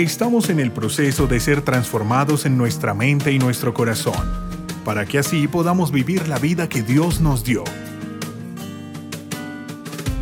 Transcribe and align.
Estamos 0.00 0.48
en 0.48 0.60
el 0.60 0.72
proceso 0.72 1.26
de 1.26 1.38
ser 1.40 1.60
transformados 1.60 2.46
en 2.46 2.56
nuestra 2.56 2.94
mente 2.94 3.32
y 3.32 3.38
nuestro 3.38 3.74
corazón, 3.74 4.14
para 4.82 5.04
que 5.04 5.18
así 5.18 5.46
podamos 5.46 5.92
vivir 5.92 6.26
la 6.26 6.38
vida 6.38 6.70
que 6.70 6.80
Dios 6.80 7.20
nos 7.20 7.44
dio. 7.44 7.64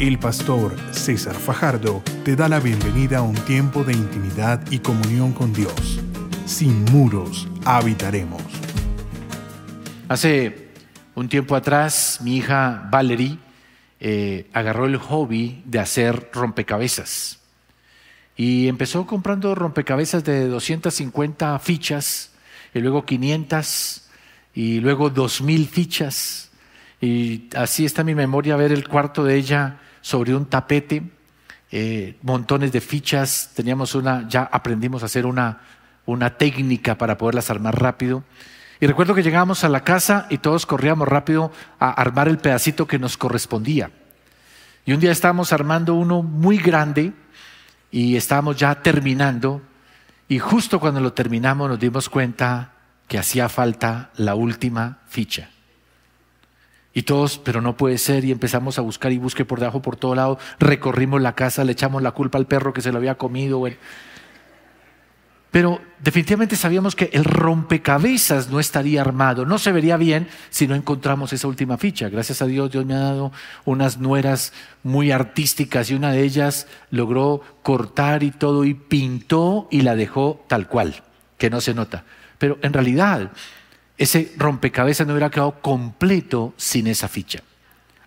El 0.01 0.19
pastor 0.19 0.75
César 0.91 1.37
Fajardo 1.37 2.03
te 2.25 2.35
da 2.35 2.49
la 2.49 2.59
bienvenida 2.59 3.19
a 3.19 3.23
un 3.23 3.37
tiempo 3.37 3.85
de 3.85 3.93
intimidad 3.93 4.61
y 4.69 4.81
comunión 4.81 5.31
con 5.31 5.53
Dios. 5.53 6.01
Sin 6.45 6.85
muros 6.87 7.47
habitaremos. 7.65 8.43
Hace 10.09 10.71
un 11.15 11.29
tiempo 11.29 11.55
atrás, 11.55 12.19
mi 12.21 12.39
hija 12.39 12.89
Valerie 12.91 13.39
eh, 14.01 14.51
agarró 14.53 14.87
el 14.87 14.97
hobby 14.97 15.63
de 15.67 15.79
hacer 15.79 16.31
rompecabezas 16.33 17.39
y 18.39 18.69
empezó 18.69 19.05
comprando 19.05 19.57
rompecabezas 19.57 20.23
de 20.23 20.47
250 20.47 21.59
fichas 21.59 22.31
y 22.73 22.79
luego 22.79 23.05
500 23.05 24.09
y 24.55 24.79
luego 24.79 25.11
2000 25.11 25.67
fichas. 25.67 26.51
Y 27.01 27.49
así 27.57 27.85
está 27.85 28.05
mi 28.05 28.15
memoria 28.15 28.55
ver 28.55 28.71
el 28.71 28.87
cuarto 28.87 29.25
de 29.25 29.35
ella 29.35 29.81
sobre 30.03 30.37
un 30.37 30.47
tapete, 30.47 31.03
eh, 31.73 32.17
montones 32.23 32.71
de 32.71 32.81
fichas. 32.81 33.51
Teníamos 33.57 33.97
una, 33.97 34.29
ya 34.29 34.43
aprendimos 34.43 35.03
a 35.03 35.07
hacer 35.07 35.27
una, 35.27 35.61
una 36.07 36.39
técnica 36.39 36.97
para 36.97 37.19
poderlas 37.19 37.51
armar 37.51 37.83
rápido. 37.83 38.23
Y 38.79 38.87
recuerdo 38.87 39.17
que 39.17 39.25
llegábamos 39.25 39.65
a 39.65 39.69
la 39.69 39.83
casa 39.83 40.29
y 40.31 40.39
todos 40.39 40.65
corríamos 40.65 41.09
rápido 41.09 41.51
a 41.81 41.91
armar 41.91 42.29
el 42.29 42.39
pedacito 42.39 42.87
que 42.87 43.01
nos 43.01 43.17
correspondía. 43.17 43.91
Y 44.87 44.93
un 44.93 45.01
día 45.01 45.11
estábamos 45.11 45.53
armando 45.53 45.95
uno 45.95 46.23
muy 46.23 46.59
grande 46.59 47.13
y 47.91 48.17
estábamos 48.17 48.57
ya 48.57 48.83
terminando 48.83 49.63
y 50.29 50.39
justo 50.39 50.79
cuando 50.79 51.01
lo 51.01 51.13
terminamos 51.13 51.69
nos 51.69 51.81
dimos 51.81 52.09
cuenta 52.09 52.73
que 53.09 53.19
hacía 53.19 53.49
falta 53.49 54.11
la 54.17 54.35
última 54.35 54.99
ficha. 55.09 55.51
Y 56.93 57.03
todos, 57.03 57.39
pero 57.39 57.61
no 57.61 57.77
puede 57.77 57.97
ser, 57.97 58.25
y 58.25 58.33
empezamos 58.33 58.79
a 58.79 58.83
buscar 58.83 59.13
y 59.13 59.19
busque 59.19 59.45
por 59.45 59.61
debajo, 59.61 59.81
por 59.81 59.97
todo 59.97 60.15
lado, 60.15 60.39
recorrimos 60.59 61.23
la 61.23 61.35
casa, 61.35 61.65
le 61.65 61.73
echamos 61.73 62.03
la 62.03 62.11
culpa 62.11 62.39
al 62.39 62.47
perro 62.47 62.73
que 62.73 62.81
se 62.81 62.93
lo 62.93 62.99
había 62.99 63.17
comido. 63.17 63.63
Pero 65.59 65.81
definitivamente 65.99 66.55
sabíamos 66.55 66.95
que 66.95 67.11
el 67.13 67.25
rompecabezas 67.25 68.49
no 68.49 68.61
estaría 68.61 69.01
armado, 69.01 69.45
no 69.45 69.59
se 69.59 69.73
vería 69.73 69.97
bien 69.97 70.29
si 70.51 70.69
no 70.69 70.77
encontramos 70.77 71.33
esa 71.33 71.49
última 71.49 71.77
ficha. 71.79 72.09
Gracias 72.09 72.43
a 72.43 72.47
Dios, 72.47 72.71
Dios 72.71 72.87
me 72.87 72.95
ha 72.95 73.01
dado 73.01 73.33
unas 73.65 73.99
nueras 73.99 74.53
muy 74.85 75.11
artísticas 75.11 75.91
y 75.91 75.95
una 75.95 76.13
de 76.13 76.23
ellas 76.23 76.69
logró 76.93 77.43
cortar 77.65 78.23
y 78.23 78.31
todo 78.31 78.65
y 78.65 78.75
pintó 78.75 79.67
y 79.73 79.81
la 79.81 79.97
dejó 79.97 80.45
tal 80.47 80.69
cual, 80.69 81.03
que 81.39 81.51
no 81.51 81.61
se 81.61 81.75
nota. 81.75 82.05
Pero 82.39 82.61
en 82.63 82.73
realidad, 82.73 83.33
ese 83.97 84.33
rompecabezas 84.37 85.09
no 85.09 85.15
hubiera 85.15 85.29
quedado 85.29 85.61
completo 85.61 86.55
sin 86.57 86.87
esa 86.87 87.09
ficha. 87.09 87.43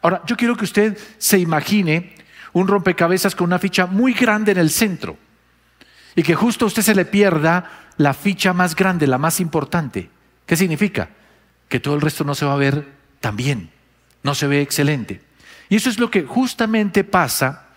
Ahora, 0.01 0.21
yo 0.25 0.37
quiero 0.37 0.55
que 0.55 0.63
usted 0.63 0.97
se 1.17 1.37
imagine 1.37 2.15
un 2.53 2.69
rompecabezas 2.69 3.35
con 3.35 3.47
una 3.47 3.59
ficha 3.59 3.87
muy 3.87 4.13
grande 4.13 4.53
en 4.53 4.57
el 4.57 4.69
centro 4.69 5.17
y 6.15 6.23
que 6.23 6.35
justo 6.35 6.65
a 6.65 6.67
usted 6.67 6.81
se 6.81 6.95
le 6.95 7.05
pierda 7.05 7.69
la 7.97 8.13
ficha 8.13 8.53
más 8.53 8.75
grande, 8.75 9.07
la 9.07 9.17
más 9.17 9.39
importante. 9.39 10.09
¿Qué 10.45 10.55
significa? 10.55 11.09
Que 11.69 11.79
todo 11.79 11.95
el 11.95 12.01
resto 12.01 12.23
no 12.23 12.35
se 12.35 12.45
va 12.45 12.53
a 12.53 12.57
ver 12.57 12.87
tan 13.19 13.35
bien, 13.35 13.69
no 14.23 14.35
se 14.35 14.47
ve 14.47 14.61
excelente. 14.61 15.21
Y 15.69 15.75
eso 15.75 15.89
es 15.89 15.99
lo 15.99 16.11
que 16.11 16.23
justamente 16.23 17.03
pasa 17.03 17.67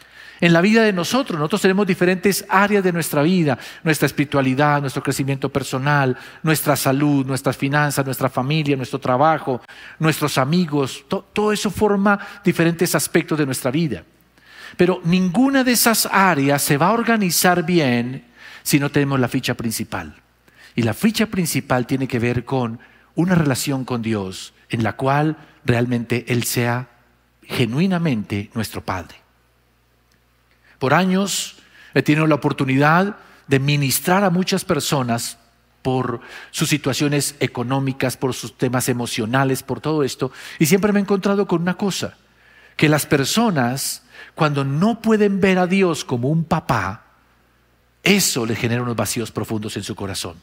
en 0.41 0.52
la 0.52 0.60
vida 0.60 0.82
de 0.82 0.92
nosotros. 0.92 1.38
Nosotros 1.38 1.62
tenemos 1.62 1.86
diferentes 1.86 2.44
áreas 2.48 2.82
de 2.82 2.92
nuestra 2.92 3.22
vida, 3.22 3.58
nuestra 3.82 4.06
espiritualidad, 4.06 4.80
nuestro 4.80 5.02
crecimiento 5.02 5.48
personal, 5.48 6.16
nuestra 6.42 6.76
salud, 6.76 7.24
nuestras 7.24 7.56
finanzas, 7.56 8.04
nuestra 8.04 8.28
familia, 8.28 8.76
nuestro 8.76 8.98
trabajo, 8.98 9.60
nuestros 9.98 10.38
amigos. 10.38 11.04
todo 11.09 11.53
eso 11.53 11.70
forma 11.70 12.19
diferentes 12.44 12.94
aspectos 12.94 13.38
de 13.38 13.47
nuestra 13.47 13.70
vida. 13.70 14.04
Pero 14.76 15.00
ninguna 15.04 15.64
de 15.64 15.72
esas 15.72 16.08
áreas 16.10 16.62
se 16.62 16.76
va 16.76 16.88
a 16.88 16.92
organizar 16.92 17.64
bien 17.64 18.24
si 18.62 18.78
no 18.78 18.90
tenemos 18.90 19.20
la 19.20 19.28
ficha 19.28 19.54
principal. 19.54 20.14
Y 20.74 20.82
la 20.82 20.94
ficha 20.94 21.26
principal 21.26 21.86
tiene 21.86 22.08
que 22.08 22.18
ver 22.18 22.44
con 22.44 22.80
una 23.14 23.34
relación 23.34 23.84
con 23.84 24.02
Dios 24.02 24.54
en 24.68 24.82
la 24.82 24.96
cual 24.96 25.36
realmente 25.64 26.24
Él 26.28 26.44
sea 26.44 26.88
genuinamente 27.42 28.50
nuestro 28.54 28.84
Padre. 28.84 29.16
Por 30.78 30.94
años 30.94 31.56
he 31.94 32.02
tenido 32.02 32.26
la 32.26 32.34
oportunidad 32.34 33.16
de 33.46 33.60
ministrar 33.60 34.24
a 34.24 34.30
muchas 34.30 34.64
personas 34.64 35.38
por 35.82 36.20
sus 36.50 36.70
situaciones 36.70 37.36
económicas, 37.41 38.16
por 38.16 38.32
sus 38.32 38.56
temas 38.56 38.88
emocionales, 38.88 39.62
por 39.62 39.80
todo 39.80 40.02
esto, 40.02 40.32
y 40.58 40.66
siempre 40.66 40.92
me 40.92 40.98
he 40.98 41.02
encontrado 41.02 41.46
con 41.46 41.60
una 41.60 41.74
cosa, 41.74 42.16
que 42.76 42.88
las 42.88 43.06
personas 43.06 44.02
cuando 44.34 44.64
no 44.64 45.00
pueden 45.00 45.40
ver 45.40 45.58
a 45.58 45.66
Dios 45.66 46.04
como 46.04 46.28
un 46.28 46.44
papá, 46.44 47.04
eso 48.02 48.44
le 48.44 48.56
genera 48.56 48.82
unos 48.82 48.96
vacíos 48.96 49.30
profundos 49.30 49.76
en 49.76 49.82
su 49.82 49.94
corazón. 49.94 50.36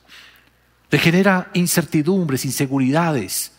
Le 0.90 0.98
genera 0.98 1.50
incertidumbres, 1.54 2.46
inseguridades. 2.46 3.52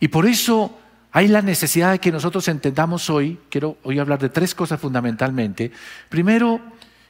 Y 0.00 0.08
por 0.08 0.26
eso 0.26 0.78
hay 1.12 1.28
la 1.28 1.42
necesidad 1.42 1.92
de 1.92 1.98
que 1.98 2.12
nosotros 2.12 2.46
entendamos 2.48 3.10
hoy, 3.10 3.40
quiero 3.50 3.78
hoy 3.82 3.98
hablar 3.98 4.18
de 4.18 4.28
tres 4.28 4.54
cosas 4.54 4.80
fundamentalmente. 4.80 5.72
Primero, 6.08 6.60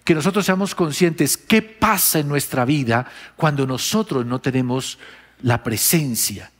que 0.04 0.14
nosotros 0.14 0.46
seamos 0.46 0.74
conscientes 0.74 1.36
qué 1.36 1.60
pasa 1.60 2.20
en 2.20 2.28
nuestra 2.28 2.64
vida 2.64 3.06
cuando 3.36 3.66
nosotros 3.66 4.24
no 4.24 4.40
tenemos 4.40 4.98
la 5.42 5.62
presencia, 5.62 6.50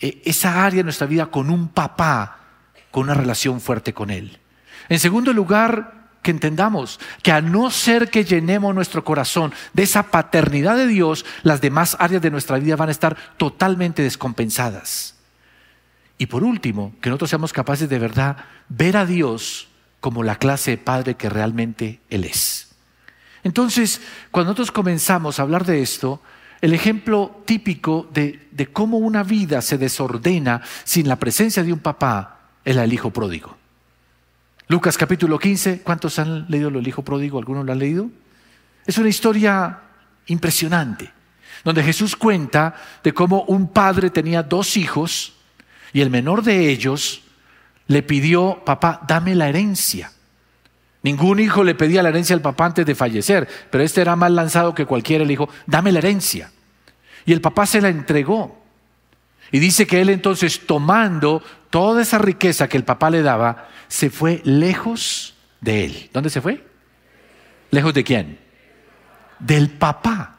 e, 0.00 0.22
esa 0.24 0.64
área 0.64 0.78
de 0.78 0.84
nuestra 0.84 1.06
vida 1.06 1.26
con 1.26 1.50
un 1.50 1.68
papá, 1.68 2.47
con 2.90 3.04
una 3.04 3.14
relación 3.14 3.60
fuerte 3.60 3.92
con 3.92 4.10
él. 4.10 4.38
En 4.88 4.98
segundo 4.98 5.32
lugar, 5.32 5.98
que 6.22 6.30
entendamos 6.30 6.98
que 7.22 7.32
a 7.32 7.40
no 7.40 7.70
ser 7.70 8.10
que 8.10 8.24
llenemos 8.24 8.74
nuestro 8.74 9.04
corazón 9.04 9.52
de 9.72 9.84
esa 9.84 10.04
paternidad 10.04 10.76
de 10.76 10.86
Dios, 10.86 11.24
las 11.42 11.60
demás 11.60 11.96
áreas 11.98 12.22
de 12.22 12.30
nuestra 12.30 12.58
vida 12.58 12.76
van 12.76 12.88
a 12.88 12.92
estar 12.92 13.16
totalmente 13.36 14.02
descompensadas. 14.02 15.14
Y 16.18 16.26
por 16.26 16.42
último, 16.42 16.94
que 17.00 17.10
nosotros 17.10 17.30
seamos 17.30 17.52
capaces 17.52 17.88
de 17.88 17.98
verdad 17.98 18.36
ver 18.68 18.96
a 18.96 19.06
Dios 19.06 19.68
como 20.00 20.22
la 20.22 20.36
clase 20.36 20.72
de 20.72 20.78
padre 20.78 21.14
que 21.14 21.28
realmente 21.28 22.00
Él 22.10 22.24
es. 22.24 22.68
Entonces, 23.44 24.00
cuando 24.30 24.50
nosotros 24.50 24.72
comenzamos 24.72 25.38
a 25.38 25.42
hablar 25.42 25.64
de 25.64 25.80
esto, 25.80 26.20
el 26.60 26.74
ejemplo 26.74 27.42
típico 27.44 28.08
de, 28.12 28.48
de 28.50 28.66
cómo 28.66 28.98
una 28.98 29.22
vida 29.22 29.62
se 29.62 29.78
desordena 29.78 30.60
sin 30.82 31.06
la 31.06 31.16
presencia 31.16 31.62
de 31.62 31.72
un 31.72 31.78
papá 31.78 32.37
es 32.68 32.76
el 32.76 32.92
hijo 32.92 33.10
pródigo. 33.10 33.56
Lucas 34.66 34.98
capítulo 34.98 35.38
15, 35.38 35.80
¿cuántos 35.80 36.18
han 36.18 36.44
leído 36.50 36.68
el 36.68 36.86
hijo 36.86 37.02
pródigo? 37.02 37.38
¿Algunos 37.38 37.64
lo 37.64 37.72
han 37.72 37.78
leído? 37.78 38.10
Es 38.86 38.98
una 38.98 39.08
historia 39.08 39.80
impresionante, 40.26 41.10
donde 41.64 41.82
Jesús 41.82 42.14
cuenta 42.14 42.74
de 43.02 43.14
cómo 43.14 43.44
un 43.44 43.68
padre 43.68 44.10
tenía 44.10 44.42
dos 44.42 44.76
hijos 44.76 45.32
y 45.94 46.02
el 46.02 46.10
menor 46.10 46.42
de 46.42 46.68
ellos 46.68 47.22
le 47.86 48.02
pidió, 48.02 48.62
papá, 48.66 49.00
dame 49.08 49.34
la 49.34 49.48
herencia. 49.48 50.12
Ningún 51.02 51.40
hijo 51.40 51.64
le 51.64 51.74
pedía 51.74 52.02
la 52.02 52.10
herencia 52.10 52.36
al 52.36 52.42
papá 52.42 52.66
antes 52.66 52.84
de 52.84 52.94
fallecer, 52.94 53.48
pero 53.70 53.82
este 53.82 54.02
era 54.02 54.14
más 54.14 54.30
lanzado 54.30 54.74
que 54.74 54.84
cualquiera. 54.84 55.24
Le 55.24 55.30
dijo, 55.30 55.48
dame 55.66 55.90
la 55.90 56.00
herencia. 56.00 56.52
Y 57.24 57.32
el 57.32 57.40
papá 57.40 57.64
se 57.64 57.80
la 57.80 57.88
entregó. 57.88 58.62
Y 59.50 59.58
dice 59.58 59.86
que 59.86 60.00
él 60.00 60.10
entonces, 60.10 60.66
tomando 60.66 61.42
toda 61.70 62.02
esa 62.02 62.18
riqueza 62.18 62.68
que 62.68 62.76
el 62.76 62.84
papá 62.84 63.10
le 63.10 63.22
daba, 63.22 63.68
se 63.88 64.10
fue 64.10 64.40
lejos 64.44 65.34
de 65.60 65.84
él. 65.84 66.10
¿Dónde 66.12 66.30
se 66.30 66.40
fue? 66.40 66.64
¿Lejos 67.70 67.94
de 67.94 68.04
quién? 68.04 68.38
Del 69.38 69.70
papá. 69.70 70.36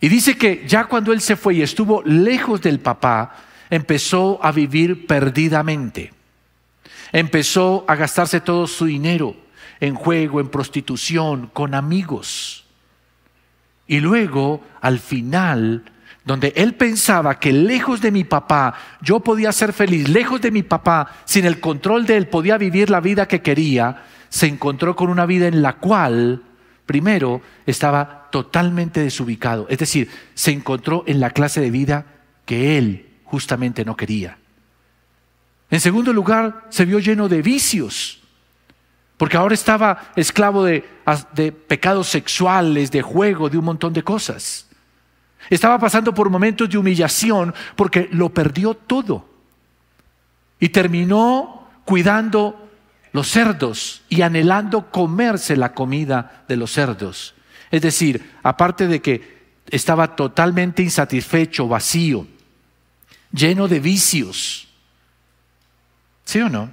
Y 0.00 0.08
dice 0.08 0.36
que 0.36 0.64
ya 0.66 0.84
cuando 0.84 1.12
él 1.12 1.20
se 1.20 1.36
fue 1.36 1.54
y 1.54 1.62
estuvo 1.62 2.02
lejos 2.04 2.60
del 2.60 2.80
papá, 2.80 3.36
empezó 3.70 4.38
a 4.42 4.50
vivir 4.50 5.06
perdidamente. 5.06 6.12
Empezó 7.12 7.84
a 7.86 7.94
gastarse 7.94 8.40
todo 8.40 8.66
su 8.66 8.86
dinero 8.86 9.36
en 9.80 9.94
juego, 9.94 10.40
en 10.40 10.48
prostitución, 10.48 11.50
con 11.52 11.74
amigos. 11.74 12.64
Y 13.86 14.00
luego, 14.00 14.62
al 14.80 14.98
final, 14.98 15.91
donde 16.24 16.52
él 16.56 16.74
pensaba 16.74 17.38
que 17.38 17.52
lejos 17.52 18.00
de 18.00 18.12
mi 18.12 18.24
papá 18.24 18.74
yo 19.00 19.20
podía 19.20 19.52
ser 19.52 19.72
feliz, 19.72 20.08
lejos 20.08 20.40
de 20.40 20.50
mi 20.50 20.62
papá, 20.62 21.12
sin 21.24 21.44
el 21.44 21.60
control 21.60 22.06
de 22.06 22.16
él 22.16 22.28
podía 22.28 22.58
vivir 22.58 22.90
la 22.90 23.00
vida 23.00 23.26
que 23.26 23.42
quería, 23.42 24.04
se 24.28 24.46
encontró 24.46 24.94
con 24.94 25.10
una 25.10 25.26
vida 25.26 25.48
en 25.48 25.62
la 25.62 25.74
cual, 25.74 26.42
primero, 26.86 27.42
estaba 27.66 28.28
totalmente 28.30 29.00
desubicado. 29.00 29.66
Es 29.68 29.78
decir, 29.78 30.08
se 30.34 30.52
encontró 30.52 31.04
en 31.06 31.20
la 31.20 31.30
clase 31.30 31.60
de 31.60 31.70
vida 31.70 32.06
que 32.46 32.78
él 32.78 33.06
justamente 33.24 33.84
no 33.84 33.96
quería. 33.96 34.38
En 35.70 35.80
segundo 35.80 36.12
lugar, 36.12 36.66
se 36.70 36.84
vio 36.84 36.98
lleno 36.98 37.28
de 37.28 37.42
vicios 37.42 38.22
porque 39.22 39.36
ahora 39.36 39.54
estaba 39.54 40.10
esclavo 40.16 40.64
de, 40.64 40.84
de 41.34 41.52
pecados 41.52 42.08
sexuales, 42.08 42.90
de 42.90 43.02
juego, 43.02 43.48
de 43.48 43.56
un 43.56 43.64
montón 43.64 43.92
de 43.92 44.02
cosas. 44.02 44.66
Estaba 45.50 45.78
pasando 45.78 46.14
por 46.14 46.30
momentos 46.30 46.68
de 46.68 46.78
humillación 46.78 47.54
porque 47.76 48.08
lo 48.12 48.30
perdió 48.30 48.74
todo. 48.74 49.28
Y 50.60 50.68
terminó 50.68 51.68
cuidando 51.84 52.70
los 53.12 53.28
cerdos 53.28 54.02
y 54.08 54.22
anhelando 54.22 54.90
comerse 54.90 55.56
la 55.56 55.74
comida 55.74 56.44
de 56.48 56.56
los 56.56 56.72
cerdos. 56.72 57.34
Es 57.70 57.82
decir, 57.82 58.32
aparte 58.42 58.86
de 58.86 59.00
que 59.00 59.42
estaba 59.70 60.16
totalmente 60.16 60.82
insatisfecho, 60.82 61.68
vacío, 61.68 62.26
lleno 63.32 63.68
de 63.68 63.80
vicios. 63.80 64.68
¿Sí 66.24 66.40
o 66.40 66.48
no? 66.48 66.70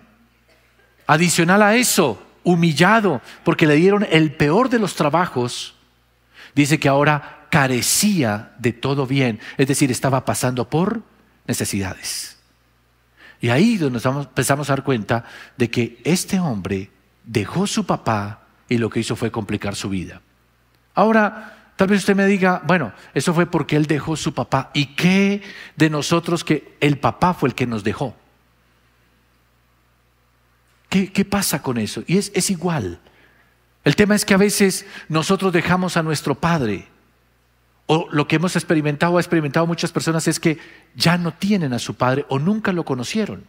Adicional 1.07 1.63
a 1.63 1.75
eso, 1.75 2.21
humillado 2.44 3.21
porque 3.44 3.66
le 3.66 3.75
dieron 3.75 4.06
el 4.10 4.33
peor 4.33 4.69
de 4.69 4.80
los 4.80 4.95
trabajos, 4.95 5.75
dice 6.54 6.80
que 6.80 6.89
ahora 6.89 7.38
carecía 7.50 8.54
de 8.60 8.74
todo 8.74 9.06
bien, 9.07 9.40
es 9.57 9.68
decir, 9.68 9.92
estaba 9.92 10.25
pasando 10.25 10.69
por 10.69 11.01
necesidades. 11.48 12.38
Y 13.42 13.50
ahí 13.50 13.78
nos 13.78 14.06
empezamos 14.06 14.69
a 14.69 14.74
dar 14.74 14.84
cuenta 14.84 15.25
de 15.57 15.69
que 15.69 16.01
este 16.04 16.40
hombre 16.40 16.92
dejó 17.24 17.68
su 17.68 17.86
papá 17.86 18.42
y 18.68 18.78
lo 18.78 18.90
que 18.90 19.00
hizo 19.00 19.16
fue 19.16 19.31
complicar 19.31 19.75
su 19.75 19.90
vida. 19.90 20.22
Ahora, 20.94 21.74
tal 21.75 21.88
vez 21.88 22.00
usted 22.00 22.16
me 22.16 22.25
diga, 22.25 22.62
bueno, 22.66 22.92
eso 23.13 23.34
fue 23.34 23.46
porque 23.46 23.78
él 23.78 23.86
dejó 23.86 24.16
su 24.16 24.34
papá. 24.34 24.69
¿Y 24.74 24.88
qué 24.95 25.42
de 25.75 25.90
nosotros 25.90 26.44
que 26.44 26.75
el 26.81 27.00
papá 27.00 27.34
fue 27.34 27.50
el 27.50 27.56
que 27.56 27.66
nos 27.66 27.84
dejó? 27.84 28.16
¿Qué, 30.90 31.12
qué 31.12 31.24
pasa 31.24 31.62
con 31.62 31.78
eso? 31.78 32.04
Y 32.07 32.18
es, 32.18 32.31
es 32.36 32.50
igual. 32.50 33.00
El 33.86 33.95
tema 33.95 34.16
es 34.16 34.25
que 34.25 34.34
a 34.34 34.38
veces 34.38 34.86
nosotros 35.07 35.54
dejamos 35.54 35.95
a 35.95 36.04
nuestro 36.04 36.36
padre 36.36 36.88
o 37.91 38.07
lo 38.12 38.27
que 38.27 38.36
hemos 38.36 38.56
experimentado, 38.56 39.18
ha 39.18 39.19
experimentado 39.19 39.65
muchas 39.65 39.91
personas 39.91 40.27
es 40.27 40.39
que 40.39 40.59
ya 40.94 41.18
no 41.18 41.33
tienen 41.33 41.74
a 41.74 41.80
su 41.80 41.95
padre 41.95 42.24
o 42.30 42.38
nunca 42.38 42.71
lo 42.71 42.86
conocieron. 42.86 43.44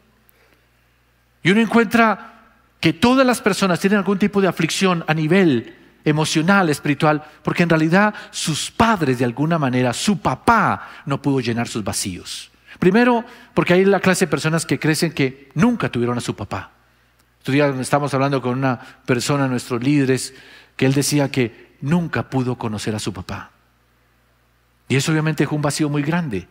Y 1.43 1.51
uno 1.51 1.61
encuentra 1.61 2.41
que 2.81 2.95
todas 2.95 3.27
las 3.27 3.43
personas 3.43 3.81
tienen 3.81 3.99
algún 3.99 4.19
tipo 4.19 4.41
de 4.41 4.49
aflicción 4.49 5.05
a 5.07 5.13
nivel 5.13 5.77
emocional, 6.07 6.71
espiritual, 6.71 7.23
porque 7.43 7.65
en 7.65 7.69
realidad 7.69 8.15
sus 8.31 8.71
padres 8.71 9.19
de 9.19 9.27
alguna 9.27 9.59
manera, 9.59 9.93
su 9.93 10.21
papá 10.21 10.89
no 11.05 11.21
pudo 11.21 11.41
llenar 11.41 11.69
sus 11.69 11.85
vacíos. 11.85 12.51
Primero, 12.79 13.27
porque 13.53 13.75
hay 13.75 13.85
la 13.85 14.01
clase 14.01 14.25
de 14.25 14.31
personas 14.31 14.65
que 14.65 14.79
crecen 14.79 15.13
que 15.13 15.51
nunca 15.53 15.91
tuvieron 15.91 16.17
a 16.17 16.23
su 16.23 16.35
papá. 16.35 16.71
Estamos 17.45 18.15
hablando 18.15 18.41
con 18.41 18.57
una 18.57 18.81
persona, 19.05 19.49
nuestros 19.49 19.83
líderes, 19.83 20.33
que 20.77 20.87
él 20.87 20.95
decía 20.95 21.31
que 21.31 21.77
nunca 21.83 22.31
pudo 22.31 22.57
conocer 22.57 22.95
a 22.95 22.99
su 22.99 23.13
papá. 23.13 23.51
Y 24.91 24.97
eso 24.97 25.13
obviamente 25.13 25.45
es 25.45 25.51
un 25.53 25.63
vacío 25.63 25.89
muy 25.89 26.03
grande. 26.03 26.49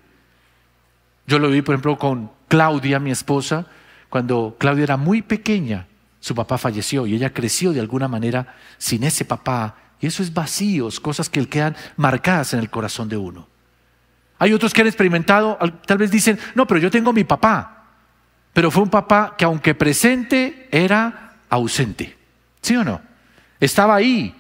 Yo 1.28 1.40
lo 1.40 1.50
vi, 1.50 1.62
por 1.62 1.76
ejemplo, 1.76 1.98
con 1.98 2.32
Claudia, 2.48 2.98
mi 2.98 3.12
esposa, 3.12 3.68
cuando 4.08 4.56
Claudia 4.58 4.86
era 4.86 4.96
muy 4.96 5.22
pequeña, 5.22 5.88
su 6.22 6.34
papá 6.34 6.58
falleció 6.58 7.06
y 7.06 7.16
ella 7.16 7.34
creció 7.34 7.74
de 7.74 7.82
alguna 7.82 8.08
manera 8.08 8.56
sin 8.78 9.04
ese 9.04 9.26
papá. 9.26 9.76
Y 10.00 10.08
eso 10.08 10.24
es 10.24 10.34
vacíos, 10.34 11.02
cosas 11.02 11.30
que 11.30 11.46
quedan 11.50 11.76
marcadas 11.98 12.54
en 12.54 12.62
el 12.62 12.70
corazón 12.70 13.10
de 13.10 13.18
uno. 13.18 13.46
Hay 14.38 14.54
otros 14.54 14.74
que 14.74 14.82
han 14.82 14.88
experimentado, 14.88 15.60
tal 15.86 15.98
vez 15.98 16.10
dicen, 16.10 16.40
no, 16.56 16.66
pero 16.66 16.80
yo 16.80 16.90
tengo 16.90 17.12
mi 17.12 17.26
papá. 17.26 17.88
Pero 18.54 18.72
fue 18.72 18.84
un 18.84 18.90
papá 18.90 19.36
que 19.38 19.44
aunque 19.44 19.76
presente, 19.76 20.70
era 20.72 21.34
ausente. 21.50 22.18
¿Sí 22.62 22.78
o 22.78 22.86
no? 22.86 23.02
Estaba 23.60 23.96
ahí, 23.96 24.34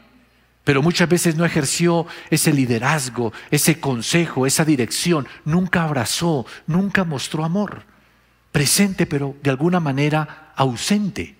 pero 0.70 0.84
muchas 0.84 1.10
veces 1.10 1.36
no 1.36 1.46
ejerció 1.46 2.06
ese 2.30 2.54
liderazgo, 2.54 3.34
ese 3.50 3.80
consejo, 3.80 4.46
esa 4.46 4.64
dirección, 4.64 5.28
nunca 5.44 5.84
abrazó, 5.84 6.46
nunca 6.68 7.04
mostró 7.04 7.44
amor. 7.44 7.82
Presente, 8.52 9.08
pero 9.08 9.36
de 9.42 9.50
alguna 9.50 9.80
manera 9.80 10.54
ausente. 10.56 11.36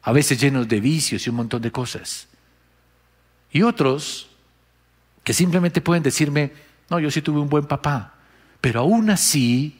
A 0.00 0.12
veces 0.12 0.40
llenos 0.40 0.66
de 0.66 0.80
vicios 0.80 1.26
y 1.26 1.28
un 1.28 1.36
montón 1.36 1.60
de 1.60 1.70
cosas. 1.70 2.26
Y 3.52 3.60
otros 3.60 4.30
que 5.22 5.34
simplemente 5.34 5.82
pueden 5.82 6.02
decirme, 6.02 6.54
no, 6.88 6.98
yo 6.98 7.10
sí 7.10 7.20
tuve 7.20 7.38
un 7.38 7.50
buen 7.50 7.66
papá, 7.66 8.14
pero 8.62 8.80
aún 8.80 9.10
así 9.10 9.76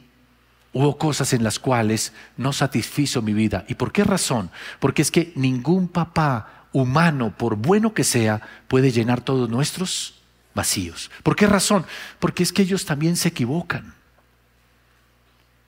hubo 0.74 0.98
cosas 0.98 1.32
en 1.32 1.42
las 1.42 1.58
cuales 1.58 2.12
no 2.36 2.52
satisfizo 2.52 3.22
mi 3.22 3.32
vida. 3.32 3.64
¿Y 3.66 3.76
por 3.76 3.92
qué 3.92 4.04
razón? 4.04 4.50
Porque 4.78 5.00
es 5.00 5.10
que 5.10 5.32
ningún 5.36 5.88
papá 5.88 6.63
humano, 6.75 7.32
por 7.35 7.55
bueno 7.55 7.94
que 7.94 8.05
sea, 8.05 8.43
puede 8.69 8.91
llenar 8.91 9.23
todos 9.23 9.49
nuestros 9.49 10.21
vacíos. 10.55 11.11
¿Por 11.23 11.37
qué 11.37 11.47
razón? 11.47 11.87
Porque 12.19 12.43
es 12.43 12.53
que 12.53 12.62
ellos 12.62 12.85
también 12.85 13.17
se 13.17 13.29
equivocan. 13.29 13.94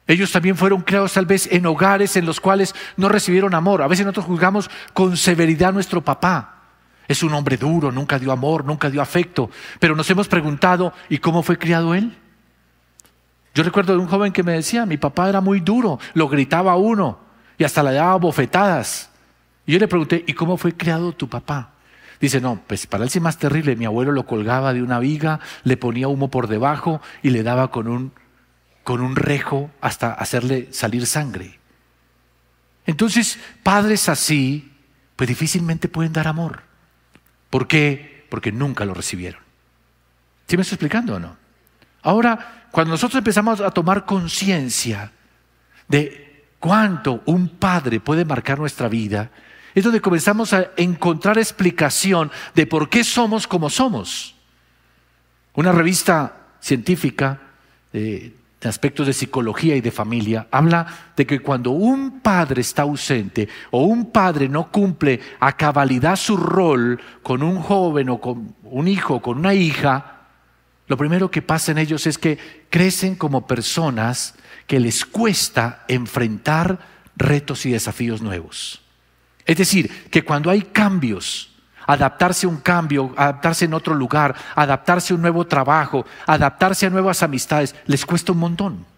Ellos 0.08 0.32
también 0.32 0.56
fueron 0.56 0.82
creados 0.82 1.12
tal 1.12 1.24
vez 1.24 1.48
en 1.50 1.64
hogares 1.64 2.16
en 2.16 2.26
los 2.26 2.40
cuales 2.40 2.74
no 2.96 3.08
recibieron 3.08 3.54
amor. 3.54 3.82
A 3.82 3.88
veces 3.88 4.04
nosotros 4.04 4.26
juzgamos 4.26 4.68
con 4.92 5.16
severidad 5.16 5.70
a 5.70 5.72
nuestro 5.72 6.02
papá. 6.02 6.64
Es 7.06 7.22
un 7.22 7.32
hombre 7.34 7.56
duro, 7.56 7.92
nunca 7.92 8.18
dio 8.18 8.32
amor, 8.32 8.64
nunca 8.64 8.90
dio 8.90 9.00
afecto. 9.00 9.48
Pero 9.78 9.94
nos 9.94 10.10
hemos 10.10 10.26
preguntado, 10.26 10.92
¿y 11.08 11.18
cómo 11.18 11.44
fue 11.44 11.56
criado 11.56 11.94
él? 11.94 12.16
Yo 13.54 13.62
recuerdo 13.62 13.92
de 13.92 14.00
un 14.00 14.08
joven 14.08 14.32
que 14.32 14.42
me 14.42 14.52
decía, 14.52 14.86
mi 14.86 14.96
papá 14.96 15.28
era 15.28 15.40
muy 15.40 15.60
duro, 15.60 16.00
lo 16.14 16.28
gritaba 16.28 16.72
a 16.72 16.76
uno 16.76 17.20
y 17.58 17.64
hasta 17.64 17.82
le 17.84 17.92
daba 17.92 18.16
bofetadas. 18.16 19.10
Y 19.66 19.72
yo 19.72 19.78
le 19.78 19.88
pregunté, 19.88 20.24
¿y 20.26 20.32
cómo 20.34 20.56
fue 20.56 20.76
creado 20.76 21.12
tu 21.12 21.28
papá? 21.28 21.72
Dice, 22.20 22.40
no, 22.40 22.62
pues 22.66 22.86
para 22.86 23.04
él 23.04 23.10
sí 23.10 23.20
más 23.20 23.38
terrible. 23.38 23.76
Mi 23.76 23.84
abuelo 23.84 24.12
lo 24.12 24.26
colgaba 24.26 24.72
de 24.72 24.82
una 24.82 24.98
viga, 24.98 25.40
le 25.64 25.76
ponía 25.76 26.08
humo 26.08 26.30
por 26.30 26.46
debajo 26.46 27.02
y 27.22 27.30
le 27.30 27.42
daba 27.42 27.70
con 27.70 27.88
un, 27.88 28.12
con 28.84 29.00
un 29.00 29.16
rejo 29.16 29.70
hasta 29.80 30.12
hacerle 30.12 30.68
salir 30.72 31.06
sangre. 31.06 31.58
Entonces, 32.86 33.38
padres 33.62 34.08
así, 34.08 34.72
pues 35.16 35.28
difícilmente 35.28 35.88
pueden 35.88 36.12
dar 36.12 36.28
amor. 36.28 36.62
¿Por 37.50 37.66
qué? 37.66 38.26
Porque 38.30 38.52
nunca 38.52 38.84
lo 38.84 38.94
recibieron. 38.94 39.42
¿Sí 40.46 40.56
me 40.56 40.62
estoy 40.62 40.76
explicando 40.76 41.16
o 41.16 41.18
no? 41.18 41.36
Ahora, 42.02 42.68
cuando 42.70 42.92
nosotros 42.92 43.18
empezamos 43.18 43.60
a 43.60 43.70
tomar 43.72 44.04
conciencia 44.04 45.10
de 45.88 46.44
cuánto 46.60 47.22
un 47.26 47.48
padre 47.48 47.98
puede 47.98 48.24
marcar 48.24 48.58
nuestra 48.58 48.88
vida, 48.88 49.30
es 49.76 49.84
donde 49.84 50.00
comenzamos 50.00 50.54
a 50.54 50.70
encontrar 50.78 51.36
explicación 51.36 52.32
de 52.54 52.66
por 52.66 52.88
qué 52.88 53.04
somos 53.04 53.46
como 53.46 53.68
somos. 53.68 54.34
Una 55.52 55.70
revista 55.70 56.46
científica 56.60 57.42
eh, 57.92 58.32
de 58.58 58.68
aspectos 58.70 59.06
de 59.06 59.12
psicología 59.12 59.76
y 59.76 59.82
de 59.82 59.90
familia 59.90 60.46
habla 60.50 61.12
de 61.14 61.26
que 61.26 61.40
cuando 61.40 61.72
un 61.72 62.20
padre 62.20 62.62
está 62.62 62.82
ausente 62.82 63.50
o 63.70 63.82
un 63.82 64.12
padre 64.12 64.48
no 64.48 64.72
cumple 64.72 65.20
a 65.40 65.54
cabalidad 65.54 66.16
su 66.16 66.38
rol 66.38 66.98
con 67.22 67.42
un 67.42 67.60
joven 67.60 68.08
o 68.08 68.18
con 68.18 68.54
un 68.64 68.88
hijo, 68.88 69.16
o 69.16 69.22
con 69.22 69.36
una 69.36 69.52
hija, 69.52 70.22
lo 70.86 70.96
primero 70.96 71.30
que 71.30 71.42
pasa 71.42 71.72
en 71.72 71.76
ellos 71.76 72.06
es 72.06 72.16
que 72.16 72.38
crecen 72.70 73.14
como 73.14 73.46
personas 73.46 74.36
que 74.66 74.80
les 74.80 75.04
cuesta 75.04 75.84
enfrentar 75.86 76.78
retos 77.14 77.66
y 77.66 77.72
desafíos 77.72 78.22
nuevos. 78.22 78.85
Es 79.46 79.56
decir, 79.56 80.08
que 80.10 80.24
cuando 80.24 80.50
hay 80.50 80.62
cambios, 80.62 81.50
adaptarse 81.86 82.46
a 82.46 82.50
un 82.50 82.58
cambio, 82.58 83.14
adaptarse 83.16 83.64
en 83.64 83.74
otro 83.74 83.94
lugar, 83.94 84.34
adaptarse 84.54 85.12
a 85.12 85.16
un 85.16 85.22
nuevo 85.22 85.46
trabajo, 85.46 86.04
adaptarse 86.26 86.86
a 86.86 86.90
nuevas 86.90 87.22
amistades, 87.22 87.74
les 87.86 88.04
cuesta 88.04 88.32
un 88.32 88.38
montón. 88.38 88.96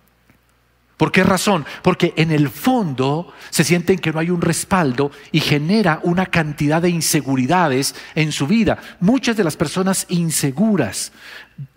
¿Por 0.97 1.12
qué 1.12 1.23
razón? 1.23 1.64
Porque 1.83 2.12
en 2.17 2.33
el 2.33 2.49
fondo 2.49 3.33
se 3.50 3.62
sienten 3.62 4.00
que 4.00 4.12
no 4.12 4.19
hay 4.19 4.31
un 4.31 4.40
respaldo 4.40 5.12
y 5.31 5.38
genera 5.38 6.00
una 6.02 6.26
cantidad 6.26 6.83
de 6.83 6.90
inseguridades 6.90 7.95
en 8.17 8.33
su 8.33 8.49
vida. 8.49 8.78
Muchas 8.99 9.37
de 9.37 9.45
las 9.45 9.57
personas 9.57 10.07
inseguras, 10.09 11.12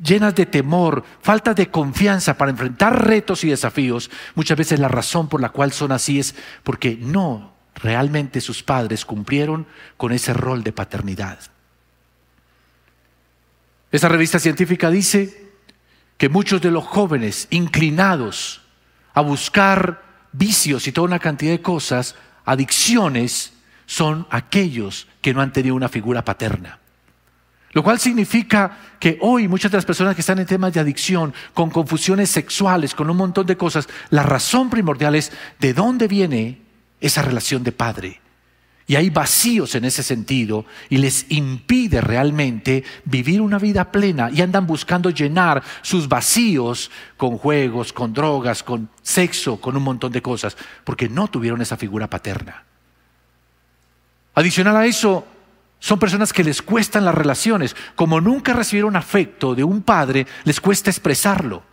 llenas 0.04 0.34
de 0.34 0.48
temor, 0.48 1.04
falta 1.22 1.54
de 1.54 1.70
confianza 1.70 2.36
para 2.36 2.50
enfrentar 2.50 3.06
retos 3.06 3.44
y 3.44 3.50
desafíos, 3.50 4.10
muchas 4.34 4.58
veces 4.58 4.80
la 4.80 4.88
razón 4.88 5.30
por 5.30 5.40
la 5.40 5.50
cual 5.50 5.72
son 5.72 5.92
así 5.92 6.20
es 6.20 6.34
porque 6.64 6.98
no 7.00 7.51
realmente 7.84 8.42
sus 8.42 8.64
padres 8.64 9.06
cumplieron 9.06 9.66
con 9.98 10.12
ese 10.12 10.34
rol 10.34 10.64
de 10.64 10.72
paternidad. 10.72 11.40
Esa 13.92 14.08
revista 14.08 14.40
científica 14.40 14.90
dice 14.90 15.52
que 16.18 16.30
muchos 16.30 16.62
de 16.62 16.72
los 16.72 16.86
jóvenes 16.86 17.48
inclinados 17.50 18.62
a 19.14 19.22
buscar 19.22 20.04
vicios 20.32 20.88
y 20.88 20.92
toda 20.92 21.08
una 21.08 21.20
cantidad 21.20 21.52
de 21.52 21.62
cosas, 21.62 22.16
adicciones, 22.46 23.54
son 23.86 24.26
aquellos 24.30 25.08
que 25.20 25.34
no 25.34 25.42
han 25.42 25.52
tenido 25.52 25.76
una 25.76 25.90
figura 25.90 26.24
paterna. 26.24 26.80
Lo 27.74 27.84
cual 27.84 28.00
significa 28.00 28.78
que 29.00 29.18
hoy 29.22 29.48
muchas 29.48 29.72
de 29.72 29.78
las 29.78 29.86
personas 29.86 30.16
que 30.16 30.22
están 30.22 30.40
en 30.40 30.46
temas 30.46 30.74
de 30.74 30.80
adicción, 30.80 31.34
con 31.54 31.70
confusiones 31.70 32.30
sexuales, 32.30 32.96
con 32.96 33.10
un 33.10 33.18
montón 33.18 33.46
de 33.46 33.58
cosas, 33.58 33.88
la 34.10 34.24
razón 34.24 34.70
primordial 34.70 35.16
es 35.16 35.32
de 35.60 35.74
dónde 35.74 36.08
viene 36.08 36.62
esa 37.02 37.22
relación 37.22 37.64
de 37.64 37.72
padre. 37.72 38.22
Y 38.88 38.96
hay 38.96 39.10
vacíos 39.10 39.76
en 39.76 39.86
ese 39.86 40.04
sentido 40.04 40.66
y 40.90 40.98
les 40.98 41.26
impide 41.30 42.02
realmente 42.02 42.84
vivir 43.06 43.40
una 43.40 43.58
vida 43.58 43.92
plena 43.92 44.30
y 44.32 44.42
andan 44.42 44.68
buscando 44.68 45.10
llenar 45.10 45.64
sus 45.82 46.10
vacíos 46.10 46.92
con 47.16 47.38
juegos, 47.38 47.94
con 47.94 48.14
drogas, 48.14 48.64
con 48.64 48.90
sexo, 49.02 49.62
con 49.62 49.78
un 49.78 49.84
montón 49.84 50.12
de 50.12 50.22
cosas, 50.22 50.58
porque 50.84 51.08
no 51.08 51.28
tuvieron 51.30 51.62
esa 51.62 51.78
figura 51.78 52.10
paterna. 52.10 52.66
Adicional 54.36 54.76
a 54.76 54.86
eso, 54.86 55.26
son 55.80 55.98
personas 55.98 56.34
que 56.34 56.44
les 56.44 56.62
cuestan 56.62 57.06
las 57.06 57.16
relaciones. 57.16 57.76
Como 57.96 58.20
nunca 58.20 58.54
recibieron 58.54 58.96
afecto 58.96 59.56
de 59.56 59.64
un 59.64 59.84
padre, 59.84 60.28
les 60.44 60.60
cuesta 60.60 60.90
expresarlo. 60.90 61.64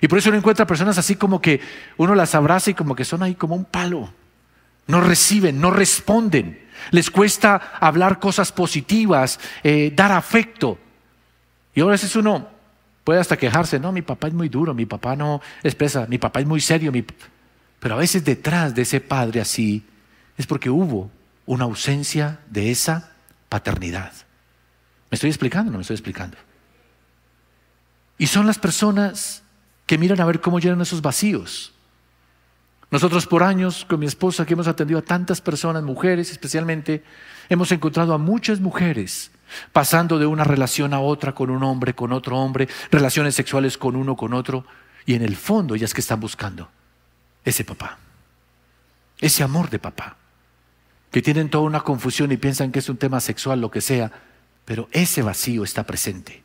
Y 0.00 0.08
por 0.08 0.18
eso 0.18 0.28
uno 0.28 0.38
encuentra 0.38 0.66
personas 0.66 0.98
así 0.98 1.16
como 1.16 1.40
que 1.40 1.60
uno 1.96 2.14
las 2.14 2.34
abraza 2.34 2.70
y 2.70 2.74
como 2.74 2.94
que 2.94 3.04
son 3.04 3.22
ahí 3.22 3.34
como 3.34 3.54
un 3.54 3.64
palo. 3.64 4.12
No 4.86 5.00
reciben, 5.00 5.60
no 5.60 5.70
responden. 5.70 6.66
Les 6.90 7.10
cuesta 7.10 7.72
hablar 7.80 8.18
cosas 8.18 8.52
positivas, 8.52 9.40
eh, 9.62 9.92
dar 9.94 10.12
afecto. 10.12 10.78
Y 11.74 11.80
ahora 11.80 11.92
veces 11.92 12.14
uno 12.16 12.48
puede 13.04 13.20
hasta 13.20 13.36
quejarse, 13.36 13.78
no, 13.78 13.92
mi 13.92 14.02
papá 14.02 14.28
es 14.28 14.34
muy 14.34 14.48
duro, 14.48 14.74
mi 14.74 14.86
papá 14.86 15.14
no 15.16 15.40
expresa, 15.62 16.06
mi 16.08 16.18
papá 16.18 16.40
es 16.40 16.46
muy 16.46 16.60
serio. 16.60 16.92
Pero 17.80 17.94
a 17.94 17.98
veces 17.98 18.24
detrás 18.24 18.74
de 18.74 18.82
ese 18.82 19.00
padre 19.00 19.40
así 19.40 19.84
es 20.36 20.46
porque 20.46 20.70
hubo 20.70 21.10
una 21.46 21.64
ausencia 21.64 22.40
de 22.50 22.70
esa 22.70 23.12
paternidad. 23.48 24.12
¿Me 25.10 25.14
estoy 25.14 25.30
explicando? 25.30 25.70
No 25.70 25.78
me 25.78 25.82
estoy 25.82 25.94
explicando. 25.94 26.36
Y 28.18 28.26
son 28.26 28.46
las 28.46 28.58
personas 28.58 29.42
que 29.86 29.98
miran 29.98 30.20
a 30.20 30.26
ver 30.26 30.40
cómo 30.40 30.58
llenan 30.58 30.80
esos 30.80 31.02
vacíos. 31.02 31.72
Nosotros 32.90 33.26
por 33.26 33.42
años 33.42 33.84
con 33.84 34.00
mi 34.00 34.06
esposa 34.06 34.46
que 34.46 34.54
hemos 34.54 34.68
atendido 34.68 35.00
a 35.00 35.02
tantas 35.02 35.40
personas, 35.40 35.82
mujeres 35.82 36.30
especialmente, 36.30 37.02
hemos 37.48 37.72
encontrado 37.72 38.14
a 38.14 38.18
muchas 38.18 38.60
mujeres 38.60 39.32
pasando 39.72 40.18
de 40.18 40.26
una 40.26 40.44
relación 40.44 40.94
a 40.94 41.00
otra 41.00 41.34
con 41.34 41.50
un 41.50 41.62
hombre, 41.62 41.94
con 41.94 42.12
otro 42.12 42.38
hombre, 42.38 42.68
relaciones 42.90 43.34
sexuales 43.34 43.76
con 43.76 43.96
uno, 43.96 44.16
con 44.16 44.34
otro, 44.34 44.64
y 45.04 45.14
en 45.14 45.22
el 45.22 45.36
fondo 45.36 45.74
ellas 45.74 45.94
que 45.94 46.00
están 46.00 46.20
buscando 46.20 46.68
ese 47.44 47.64
papá, 47.64 47.98
ese 49.20 49.42
amor 49.42 49.70
de 49.70 49.78
papá, 49.78 50.16
que 51.10 51.22
tienen 51.22 51.48
toda 51.48 51.64
una 51.64 51.80
confusión 51.80 52.32
y 52.32 52.36
piensan 52.36 52.72
que 52.72 52.80
es 52.80 52.88
un 52.88 52.96
tema 52.96 53.20
sexual, 53.20 53.60
lo 53.60 53.70
que 53.70 53.80
sea, 53.80 54.10
pero 54.64 54.88
ese 54.90 55.22
vacío 55.22 55.64
está 55.64 55.84
presente. 55.84 56.42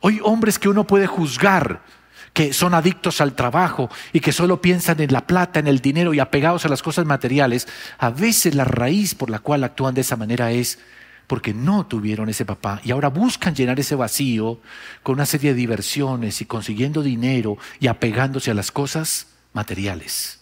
Hoy 0.00 0.20
hombres 0.22 0.58
que 0.58 0.68
uno 0.68 0.86
puede 0.86 1.06
juzgar 1.06 1.82
que 2.32 2.52
son 2.52 2.74
adictos 2.74 3.20
al 3.20 3.34
trabajo 3.34 3.90
y 4.12 4.20
que 4.20 4.32
solo 4.32 4.60
piensan 4.60 5.00
en 5.00 5.12
la 5.12 5.26
plata, 5.26 5.58
en 5.58 5.66
el 5.66 5.80
dinero 5.80 6.14
y 6.14 6.20
apegados 6.20 6.64
a 6.64 6.68
las 6.68 6.82
cosas 6.82 7.06
materiales, 7.06 7.66
a 7.98 8.10
veces 8.10 8.54
la 8.54 8.64
raíz 8.64 9.14
por 9.14 9.30
la 9.30 9.40
cual 9.40 9.64
actúan 9.64 9.94
de 9.94 10.02
esa 10.02 10.16
manera 10.16 10.52
es 10.52 10.78
porque 11.26 11.54
no 11.54 11.86
tuvieron 11.86 12.28
ese 12.28 12.44
papá 12.44 12.80
y 12.84 12.90
ahora 12.90 13.08
buscan 13.08 13.54
llenar 13.54 13.78
ese 13.78 13.94
vacío 13.94 14.60
con 15.02 15.14
una 15.14 15.26
serie 15.26 15.50
de 15.50 15.56
diversiones 15.56 16.40
y 16.40 16.44
consiguiendo 16.44 17.02
dinero 17.02 17.56
y 17.78 17.86
apegándose 17.86 18.50
a 18.50 18.54
las 18.54 18.72
cosas 18.72 19.28
materiales. 19.52 20.40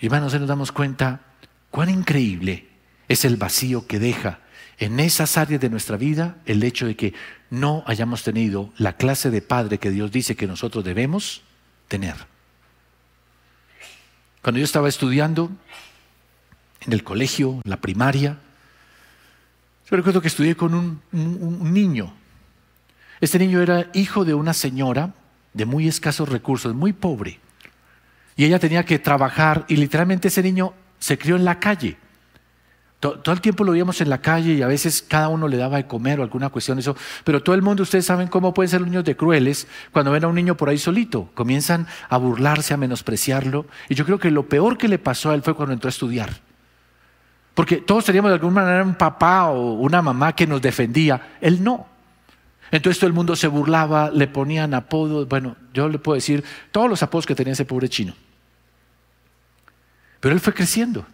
Hermanos, 0.00 0.34
nos 0.34 0.48
damos 0.48 0.72
cuenta 0.72 1.20
cuán 1.70 1.90
increíble 1.90 2.68
es 3.08 3.24
el 3.24 3.36
vacío 3.36 3.86
que 3.86 3.98
deja 3.98 4.40
en 4.78 5.00
esas 5.00 5.36
áreas 5.38 5.60
de 5.60 5.70
nuestra 5.70 5.96
vida 5.96 6.36
el 6.44 6.62
hecho 6.62 6.86
de 6.86 6.96
que 6.96 7.14
no 7.50 7.82
hayamos 7.86 8.22
tenido 8.22 8.72
la 8.76 8.96
clase 8.96 9.30
de 9.30 9.42
padre 9.42 9.78
que 9.78 9.90
Dios 9.90 10.10
dice 10.10 10.36
que 10.36 10.46
nosotros 10.46 10.84
debemos 10.84 11.42
tener. 11.88 12.14
Cuando 14.42 14.58
yo 14.58 14.64
estaba 14.64 14.88
estudiando 14.88 15.50
en 16.80 16.92
el 16.92 17.02
colegio, 17.02 17.60
la 17.64 17.80
primaria, 17.80 18.38
yo 19.90 19.96
recuerdo 19.96 20.20
que 20.20 20.28
estudié 20.28 20.56
con 20.56 20.74
un, 20.74 21.00
un 21.12 21.72
niño. 21.72 22.12
Este 23.20 23.38
niño 23.38 23.62
era 23.62 23.90
hijo 23.94 24.24
de 24.24 24.34
una 24.34 24.52
señora 24.52 25.14
de 25.54 25.64
muy 25.64 25.88
escasos 25.88 26.28
recursos, 26.28 26.74
muy 26.74 26.92
pobre. 26.92 27.40
Y 28.36 28.44
ella 28.44 28.58
tenía 28.58 28.84
que 28.84 28.98
trabajar 28.98 29.64
y 29.68 29.76
literalmente 29.76 30.28
ese 30.28 30.42
niño 30.42 30.74
se 30.98 31.16
crió 31.16 31.36
en 31.36 31.44
la 31.44 31.58
calle. 31.58 31.96
Todo, 32.98 33.20
el 33.30 33.40
tiempo 33.42 33.62
lo 33.62 33.72
veíamos 33.72 34.00
en 34.00 34.08
la 34.08 34.22
calle 34.22 34.54
y 34.54 34.62
a 34.62 34.66
veces 34.66 35.04
cada 35.06 35.28
uno 35.28 35.48
le 35.48 35.58
daba 35.58 35.76
de 35.76 35.86
comer 35.86 36.18
o 36.18 36.22
alguna 36.22 36.48
cuestión 36.48 36.78
eso, 36.78 36.96
pero 37.24 37.42
todo 37.42 37.54
el 37.54 37.60
mundo, 37.60 37.82
ustedes 37.82 38.06
saben 38.06 38.28
cómo 38.28 38.54
pueden 38.54 38.70
ser 38.70 38.80
niños 38.80 39.04
de 39.04 39.14
crueles 39.16 39.68
cuando 39.92 40.12
ven 40.12 40.24
a 40.24 40.28
un 40.28 40.34
niño 40.34 40.56
por 40.56 40.70
ahí 40.70 40.78
solito, 40.78 41.28
comienzan 41.34 41.86
a 42.08 42.16
burlarse, 42.16 42.72
a 42.72 42.78
menospreciarlo, 42.78 43.66
y 43.90 43.94
yo 43.94 44.06
creo 44.06 44.18
que 44.18 44.30
lo 44.30 44.48
peor 44.48 44.78
que 44.78 44.88
le 44.88 44.98
pasó 44.98 45.30
a 45.30 45.34
él 45.34 45.42
fue 45.42 45.54
cuando 45.54 45.74
entró 45.74 45.88
a 45.88 45.90
estudiar. 45.90 46.40
Porque 47.52 47.76
todos 47.78 48.04
teníamos 48.04 48.30
de 48.30 48.34
alguna 48.34 48.62
manera 48.62 48.82
un 48.82 48.94
papá 48.94 49.46
o 49.46 49.74
una 49.74 50.00
mamá 50.00 50.34
que 50.34 50.46
nos 50.46 50.62
defendía, 50.62 51.36
él 51.40 51.62
no. 51.62 51.86
Entonces 52.70 52.98
todo 52.98 53.08
el 53.08 53.14
mundo 53.14 53.36
se 53.36 53.46
burlaba, 53.46 54.10
le 54.10 54.26
ponían 54.26 54.74
apodos, 54.74 55.28
bueno, 55.28 55.56
yo 55.72 55.88
le 55.88 55.98
puedo 55.98 56.14
decir 56.16 56.44
todos 56.72 56.88
los 56.88 57.02
apodos 57.02 57.26
que 57.26 57.34
tenía 57.34 57.52
ese 57.52 57.64
pobre 57.64 57.88
chino. 57.88 58.14
Pero 60.20 60.34
él 60.34 60.40
fue 60.40 60.52
creciendo. 60.52 61.06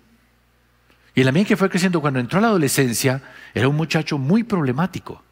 Y 1.15 1.21
el 1.21 1.29
ambiente 1.29 1.51
que 1.51 1.57
fue 1.57 1.69
creciendo 1.69 2.01
cuando 2.01 2.21
entró 2.21 2.39
a 2.39 2.43
la 2.43 2.49
adolescencia 2.49 3.23
era 3.55 3.69
un 3.69 3.77
muchacho 3.77 4.19
muy 4.19 4.45
problemático. 4.45 5.23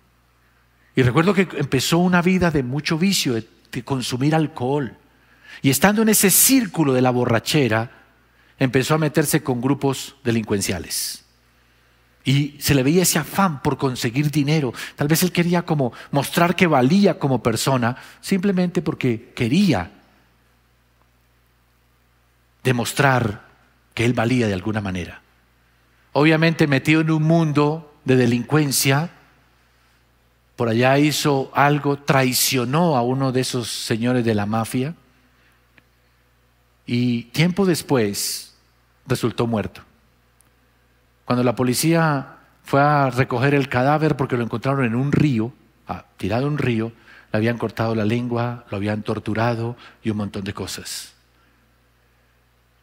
Y 0.95 1.03
recuerdo 1.03 1.33
que 1.33 1.49
empezó 1.57 1.99
una 1.99 2.21
vida 2.21 2.51
de 2.51 2.63
mucho 2.63 2.99
vicio, 2.99 3.35
de, 3.35 3.47
consumir 3.85 4.35
alcohol. 4.35 4.97
Y 5.63 5.71
estando 5.71 6.03
en 6.03 6.11
ese 6.11 6.31
círculo 6.31 6.93
de 6.93 7.01
la 7.01 7.11
borrachera, 7.11 7.91
empezó 8.59 8.95
a 8.95 8.99
meterse 8.99 9.43
con 9.43 9.61
grupos 9.61 10.17
delincuenciales. 10.23 11.25
Y 12.25 12.57
se 12.61 12.75
le 12.75 12.83
veía 12.83 13.05
ese 13.05 13.19
afán 13.19 13.63
por 13.63 13.79
conseguir 13.79 14.31
dinero. 14.31 14.75
Tal 14.97 15.09
vez 15.09 15.23
él 15.23 15.33
quería 15.33 15.63
como 15.63 15.93
mostrar 16.11 16.55
que 16.55 16.67
valía 16.67 17.19
como 17.19 17.43
persona, 17.43 17.97
simplemente 18.21 18.83
porque 18.83 19.33
quería 19.35 19.91
demostrar 22.63 23.49
que 23.95 24.05
él 24.05 24.13
valía 24.13 24.47
de 24.47 24.55
alguna 24.55 24.83
manera 24.83 25.23
obviamente 26.13 26.67
metido 26.67 27.01
en 27.01 27.11
un 27.11 27.23
mundo 27.23 27.95
de 28.05 28.17
delincuencia, 28.17 29.11
por 30.57 30.69
allá 30.69 30.99
hizo 30.99 31.51
algo, 31.55 31.99
traicionó 31.99 32.97
a 32.97 33.03
uno 33.03 33.33
de 33.33 33.41
esos 33.41 33.69
señores 33.69 34.25
de 34.25 34.35
la 34.35 34.47
mafia 34.47 34.95
y 36.85 37.25
tiempo 37.25 37.65
después 37.65 38.55
resultó 39.07 39.47
muerto. 39.47 39.83
Cuando 41.25 41.43
la 41.45 41.55
policía 41.55 42.37
fue 42.63 42.81
a 42.81 43.09
recoger 43.11 43.55
el 43.55 43.69
cadáver 43.69 44.17
porque 44.17 44.37
lo 44.37 44.45
encontraron 44.45 44.85
en 44.85 44.95
un 44.95 45.13
río, 45.13 45.53
ah, 45.87 46.05
tirado 46.17 46.47
en 46.47 46.55
un 46.55 46.59
río, 46.59 46.93
le 47.33 47.37
habían 47.37 47.57
cortado 47.57 47.95
la 47.95 48.05
lengua, 48.05 48.65
lo 48.71 48.77
habían 48.77 49.03
torturado 49.03 49.77
y 50.03 50.11
un 50.11 50.17
montón 50.17 50.45
de 50.45 50.53
cosas. 50.53 51.15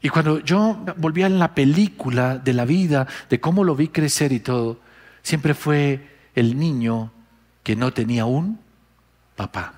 Y 0.02 0.10
cuando 0.10 0.40
yo 0.40 0.84
volvía 0.98 1.26
en 1.26 1.40
la 1.40 1.56
película 1.56 2.38
de 2.38 2.54
la 2.54 2.66
vida, 2.66 3.08
de 3.30 3.40
cómo 3.40 3.64
lo 3.64 3.76
vi 3.76 3.88
crecer 3.88 4.32
y 4.32 4.40
todo, 4.40 4.80
siempre 5.24 5.54
fue 5.54 6.30
el 6.36 6.58
niño 6.58 7.12
que 7.64 7.76
no 7.76 7.92
tenía 7.92 8.26
un 8.26 8.60
papá. 9.36 9.74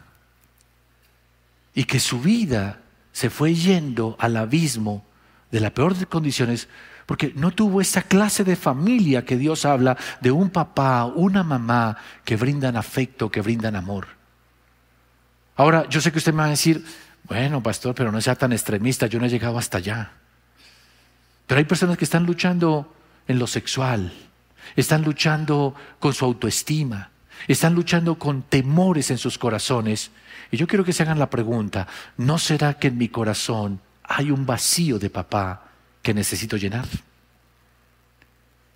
Y 1.74 1.86
que 1.86 2.00
su 2.00 2.20
vida 2.20 2.82
se 3.12 3.30
fue 3.30 3.54
yendo 3.54 4.16
al 4.20 4.38
abismo 4.38 5.06
de 5.52 5.60
la 5.60 5.74
peor 5.74 5.96
de 5.96 6.06
condiciones 6.06 6.68
porque 7.10 7.34
no 7.36 7.50
tuvo 7.50 7.82
esa 7.82 8.04
clase 8.04 8.44
de 8.44 8.56
familia 8.56 9.26
que 9.26 9.36
Dios 9.36 9.66
habla 9.66 9.98
de 10.22 10.30
un 10.30 10.52
papá, 10.52 11.06
una 11.06 11.42
mamá 11.42 11.98
que 12.24 12.36
brindan 12.36 12.78
afecto, 12.78 13.32
que 13.32 13.42
brindan 13.42 13.76
amor. 13.76 14.10
Ahora, 15.56 15.90
yo 15.90 16.02
sé 16.02 16.12
que 16.12 16.20
usted 16.20 16.34
me 16.34 16.44
va 16.44 16.46
a 16.46 16.50
decir, 16.52 16.86
bueno, 17.30 17.62
pastor, 17.62 17.94
pero 17.94 18.12
no 18.12 18.20
sea 18.20 18.36
tan 18.36 18.52
extremista, 18.52 19.06
yo 19.06 19.20
no 19.20 19.28
he 19.28 19.30
llegado 19.30 19.60
hasta 19.60 19.78
allá. 19.78 20.12
Pero 21.46 21.60
hay 21.60 21.66
personas 21.66 21.96
que 21.98 22.04
están 22.04 22.26
luchando 22.26 22.96
en 23.28 23.38
lo 23.38 23.46
sexual, 23.46 24.12
están 24.76 25.04
luchando 25.04 25.76
con 26.00 26.14
su 26.14 26.26
autoestima, 26.26 27.12
están 27.48 27.76
luchando 27.76 28.18
con 28.18 28.42
temores 28.42 29.12
en 29.12 29.20
sus 29.20 29.38
corazones. 29.38 30.10
Y 30.50 30.58
yo 30.58 30.66
quiero 30.66 30.84
que 30.84 30.92
se 30.92 31.04
hagan 31.04 31.20
la 31.20 31.30
pregunta, 31.30 31.88
¿no 32.18 32.40
será 32.40 32.74
que 32.74 32.88
en 32.88 32.98
mi 32.98 33.10
corazón 33.10 33.80
hay 34.04 34.32
un 34.32 34.48
vacío 34.48 34.98
de 34.98 35.12
papá 35.12 35.66
que 36.02 36.16
necesito 36.16 36.58
llenar? 36.58 36.88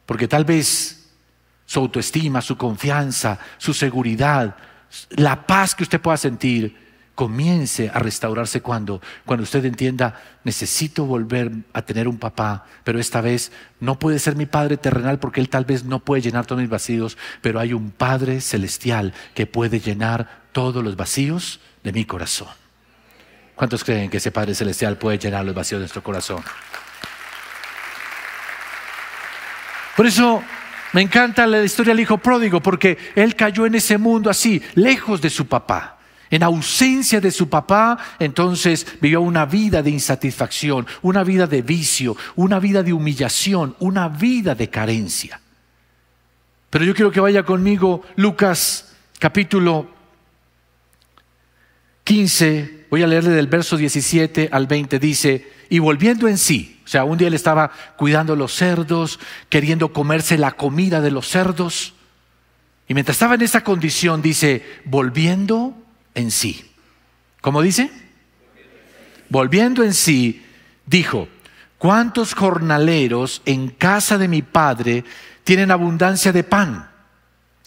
Porque 0.06 0.28
tal 0.28 0.46
vez 0.46 1.10
su 1.66 1.80
autoestima, 1.80 2.40
su 2.40 2.56
confianza, 2.56 3.40
su 3.58 3.74
seguridad, 3.74 4.56
la 5.10 5.48
paz 5.48 5.74
que 5.74 5.84
usted 5.84 6.00
pueda 6.00 6.18
sentir 6.18 6.83
comience 7.16 7.92
a 7.94 8.00
restaurarse 8.00 8.62
cuando, 8.62 9.02
cuando 9.26 9.44
usted 9.44 9.64
entienda, 9.66 10.20
necesito 10.44 11.06
volver 11.06 11.52
a 11.74 11.84
tener 11.84 12.08
un 12.08 12.18
papá, 12.18 12.66
pero 12.84 13.00
esta 13.00 13.22
vez 13.22 13.52
no 13.80 14.00
puede 14.00 14.20
ser 14.20 14.36
mi 14.36 14.46
Padre 14.46 14.78
terrenal 14.78 15.20
porque 15.20 15.40
Él 15.40 15.50
tal 15.50 15.66
vez 15.66 15.84
no 15.84 16.00
puede 16.00 16.22
llenar 16.22 16.46
todos 16.46 16.62
mis 16.62 16.70
vacíos, 16.70 17.18
pero 17.42 17.60
hay 17.60 17.74
un 17.74 17.92
Padre 17.92 18.42
celestial 18.42 19.14
que 19.36 19.46
puede 19.46 19.80
llenar 19.80 20.44
todos 20.52 20.84
los 20.84 20.96
vacíos 20.96 21.60
de 21.84 21.92
mi 21.92 22.06
corazón. 22.06 22.50
¿Cuántos 23.56 23.84
creen 23.84 24.10
que 24.10 24.18
ese 24.18 24.32
Padre 24.32 24.56
celestial 24.56 24.98
puede 24.98 25.20
llenar 25.20 25.46
los 25.46 25.54
vacíos 25.54 25.80
de 25.80 25.84
nuestro 25.84 26.04
corazón? 26.04 26.44
Por 29.96 30.08
eso 30.08 30.44
me 30.94 31.02
encanta 31.02 31.46
la 31.46 31.64
historia 31.64 31.94
del 31.94 32.02
hijo 32.02 32.18
pródigo, 32.18 32.62
porque 32.62 32.98
él 33.16 33.36
cayó 33.36 33.68
en 33.68 33.76
ese 33.76 34.00
mundo 34.00 34.32
así, 34.32 34.62
lejos 34.74 35.22
de 35.22 35.30
su 35.30 35.48
papá. 35.48 36.00
En 36.34 36.42
ausencia 36.42 37.22
de 37.22 37.30
su 37.30 37.48
papá, 37.48 37.96
entonces 38.18 38.88
vivió 39.00 39.22
una 39.22 39.46
vida 39.46 39.84
de 39.84 39.92
insatisfacción, 39.92 40.88
una 41.04 41.24
vida 41.24 41.46
de 41.46 41.62
vicio, 41.62 42.18
una 42.36 42.58
vida 42.58 42.82
de 42.82 42.92
humillación, 42.92 43.76
una 43.78 44.10
vida 44.10 44.56
de 44.56 44.68
carencia. 44.68 45.40
Pero 46.72 46.86
yo 46.86 46.96
quiero 46.96 47.12
que 47.12 47.20
vaya 47.20 47.44
conmigo 47.44 48.02
Lucas 48.16 48.96
capítulo 49.20 49.92
15, 52.04 52.88
voy 52.90 53.04
a 53.04 53.08
leerle 53.08 53.30
del 53.30 53.46
verso 53.46 53.78
17 53.78 54.50
al 54.52 54.66
20, 54.66 54.98
dice, 54.98 55.52
y 55.70 55.78
volviendo 55.78 56.28
en 56.28 56.40
sí, 56.40 56.82
o 56.84 56.88
sea, 56.88 57.04
un 57.04 57.20
día 57.20 57.28
él 57.28 57.36
estaba 57.36 57.70
cuidando 57.96 58.36
los 58.36 58.56
cerdos, 58.56 59.20
queriendo 59.50 59.94
comerse 59.94 60.40
la 60.40 60.54
comida 60.54 61.00
de 61.00 61.12
los 61.12 61.28
cerdos, 61.28 61.94
y 62.88 62.96
mientras 62.96 63.18
estaba 63.18 63.36
en 63.36 63.44
esa 63.44 63.64
condición, 63.64 64.24
dice, 64.24 64.66
volviendo 64.86 65.83
en 66.16 66.32
sí. 66.32 66.70
¿Cómo 67.42 67.62
dice? 67.62 67.92
Volviendo 69.30 69.84
en 69.84 69.94
sí, 69.94 70.46
dijo, 70.86 71.28
¿cuántos 71.78 72.34
jornaleros 72.34 73.42
en 73.46 73.70
casa 73.70 74.18
de 74.18 74.28
mi 74.28 74.42
padre 74.42 75.04
tienen 75.44 75.72
abundancia 75.72 76.32
de 76.32 76.44
pan? 76.44 76.90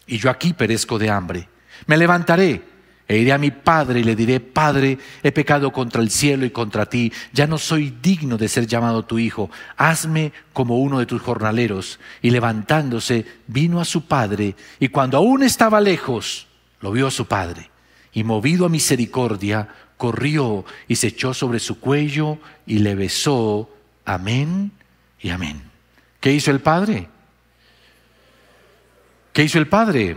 Y 0.06 0.18
yo 0.18 0.30
aquí 0.30 0.52
perezco 0.52 0.98
de 0.98 1.10
hambre. 1.10 1.48
Me 1.86 1.96
levantaré 1.96 2.62
e 3.08 3.18
iré 3.18 3.32
a 3.32 3.38
mi 3.38 3.50
padre 3.50 4.00
y 4.00 4.04
le 4.04 4.16
diré, 4.16 4.40
Padre, 4.40 4.98
he 5.22 5.30
pecado 5.30 5.72
contra 5.72 6.02
el 6.02 6.10
cielo 6.10 6.44
y 6.44 6.50
contra 6.50 6.86
ti, 6.86 7.12
ya 7.32 7.46
no 7.46 7.58
soy 7.58 7.94
digno 8.02 8.36
de 8.36 8.48
ser 8.48 8.66
llamado 8.66 9.04
tu 9.04 9.18
hijo, 9.18 9.50
hazme 9.76 10.32
como 10.52 10.78
uno 10.78 10.98
de 10.98 11.06
tus 11.06 11.22
jornaleros. 11.22 12.00
Y 12.22 12.30
levantándose, 12.30 13.24
vino 13.46 13.80
a 13.80 13.84
su 13.84 14.06
padre, 14.06 14.56
y 14.80 14.88
cuando 14.88 15.18
aún 15.18 15.44
estaba 15.44 15.80
lejos, 15.80 16.48
lo 16.80 16.90
vio 16.90 17.06
a 17.06 17.12
su 17.12 17.26
padre 17.26 17.70
y 18.16 18.24
movido 18.24 18.64
a 18.64 18.70
misericordia, 18.70 19.68
corrió 19.98 20.64
y 20.88 20.96
se 20.96 21.08
echó 21.08 21.34
sobre 21.34 21.58
su 21.58 21.78
cuello 21.78 22.38
y 22.64 22.78
le 22.78 22.94
besó. 22.94 23.68
Amén 24.06 24.72
y 25.20 25.28
amén. 25.28 25.60
¿Qué 26.18 26.32
hizo 26.32 26.50
el 26.50 26.60
Padre? 26.60 27.10
¿Qué 29.34 29.44
hizo 29.44 29.58
el 29.58 29.68
Padre? 29.68 30.16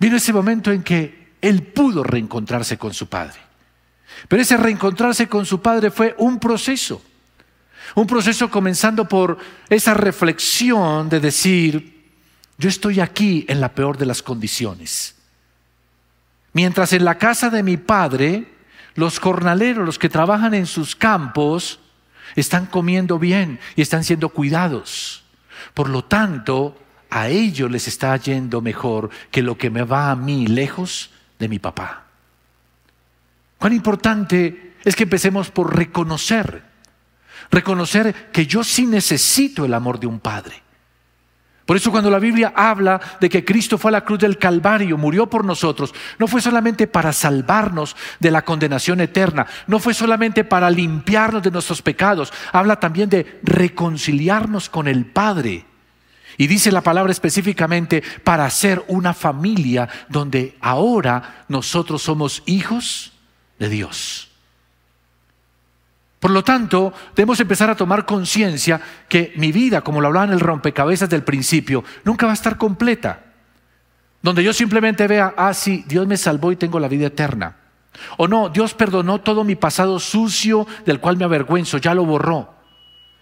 Vino 0.00 0.16
ese 0.16 0.32
momento 0.32 0.72
en 0.72 0.82
que 0.82 1.34
él 1.40 1.62
pudo 1.62 2.02
reencontrarse 2.02 2.76
con 2.76 2.92
su 2.92 3.08
Padre. 3.08 3.38
Pero 4.26 4.42
ese 4.42 4.56
reencontrarse 4.56 5.28
con 5.28 5.46
su 5.46 5.62
Padre 5.62 5.92
fue 5.92 6.16
un 6.18 6.40
proceso. 6.40 7.00
Un 7.94 8.08
proceso 8.08 8.50
comenzando 8.50 9.08
por 9.08 9.38
esa 9.68 9.94
reflexión 9.94 11.08
de 11.08 11.20
decir, 11.20 11.99
yo 12.60 12.68
estoy 12.68 13.00
aquí 13.00 13.46
en 13.48 13.58
la 13.58 13.74
peor 13.74 13.96
de 13.96 14.04
las 14.04 14.22
condiciones. 14.22 15.14
Mientras 16.52 16.92
en 16.92 17.06
la 17.06 17.16
casa 17.16 17.48
de 17.48 17.62
mi 17.62 17.78
padre, 17.78 18.52
los 18.96 19.18
jornaleros, 19.18 19.86
los 19.86 19.98
que 19.98 20.10
trabajan 20.10 20.52
en 20.52 20.66
sus 20.66 20.94
campos, 20.94 21.80
están 22.36 22.66
comiendo 22.66 23.18
bien 23.18 23.58
y 23.76 23.82
están 23.82 24.04
siendo 24.04 24.28
cuidados. 24.28 25.24
Por 25.72 25.88
lo 25.88 26.04
tanto, 26.04 26.78
a 27.08 27.28
ellos 27.28 27.70
les 27.70 27.88
está 27.88 28.14
yendo 28.18 28.60
mejor 28.60 29.08
que 29.30 29.42
lo 29.42 29.56
que 29.56 29.70
me 29.70 29.82
va 29.82 30.10
a 30.10 30.16
mí 30.16 30.46
lejos 30.46 31.12
de 31.38 31.48
mi 31.48 31.58
papá. 31.58 32.04
Cuán 33.56 33.72
importante 33.72 34.74
es 34.84 34.94
que 34.94 35.04
empecemos 35.04 35.50
por 35.50 35.74
reconocer, 35.74 36.62
reconocer 37.50 38.30
que 38.32 38.46
yo 38.46 38.62
sí 38.64 38.84
necesito 38.84 39.64
el 39.64 39.72
amor 39.72 39.98
de 39.98 40.08
un 40.08 40.20
padre. 40.20 40.62
Por 41.70 41.76
eso 41.76 41.92
cuando 41.92 42.10
la 42.10 42.18
Biblia 42.18 42.52
habla 42.56 43.00
de 43.20 43.28
que 43.28 43.44
Cristo 43.44 43.78
fue 43.78 43.90
a 43.90 43.92
la 43.92 44.04
cruz 44.04 44.18
del 44.18 44.38
Calvario, 44.38 44.98
murió 44.98 45.30
por 45.30 45.44
nosotros, 45.44 45.94
no 46.18 46.26
fue 46.26 46.40
solamente 46.40 46.88
para 46.88 47.12
salvarnos 47.12 47.94
de 48.18 48.32
la 48.32 48.44
condenación 48.44 49.00
eterna, 49.00 49.46
no 49.68 49.78
fue 49.78 49.94
solamente 49.94 50.42
para 50.42 50.68
limpiarnos 50.68 51.44
de 51.44 51.52
nuestros 51.52 51.80
pecados, 51.80 52.32
habla 52.50 52.80
también 52.80 53.08
de 53.08 53.38
reconciliarnos 53.44 54.68
con 54.68 54.88
el 54.88 55.06
Padre. 55.06 55.64
Y 56.36 56.48
dice 56.48 56.72
la 56.72 56.80
palabra 56.80 57.12
específicamente 57.12 58.02
para 58.24 58.50
ser 58.50 58.82
una 58.88 59.14
familia 59.14 59.88
donde 60.08 60.56
ahora 60.60 61.44
nosotros 61.46 62.02
somos 62.02 62.42
hijos 62.46 63.12
de 63.60 63.68
Dios. 63.68 64.29
Por 66.20 66.30
lo 66.30 66.44
tanto, 66.44 66.92
debemos 67.16 67.40
empezar 67.40 67.70
a 67.70 67.74
tomar 67.74 68.04
conciencia 68.04 68.78
que 69.08 69.32
mi 69.36 69.52
vida, 69.52 69.80
como 69.80 70.02
lo 70.02 70.08
hablaba 70.08 70.26
en 70.26 70.32
el 70.32 70.40
rompecabezas 70.40 71.08
del 71.08 71.24
principio, 71.24 71.82
nunca 72.04 72.26
va 72.26 72.32
a 72.32 72.34
estar 72.34 72.58
completa. 72.58 73.24
Donde 74.20 74.44
yo 74.44 74.52
simplemente 74.52 75.06
vea, 75.06 75.32
ah, 75.34 75.54
sí, 75.54 75.82
Dios 75.88 76.06
me 76.06 76.18
salvó 76.18 76.52
y 76.52 76.56
tengo 76.56 76.78
la 76.78 76.88
vida 76.88 77.06
eterna. 77.06 77.56
O 78.18 78.28
no, 78.28 78.50
Dios 78.50 78.74
perdonó 78.74 79.22
todo 79.22 79.44
mi 79.44 79.56
pasado 79.56 79.98
sucio 79.98 80.66
del 80.84 81.00
cual 81.00 81.16
me 81.16 81.24
avergüenzo, 81.24 81.78
ya 81.78 81.94
lo 81.94 82.04
borró. 82.04 82.52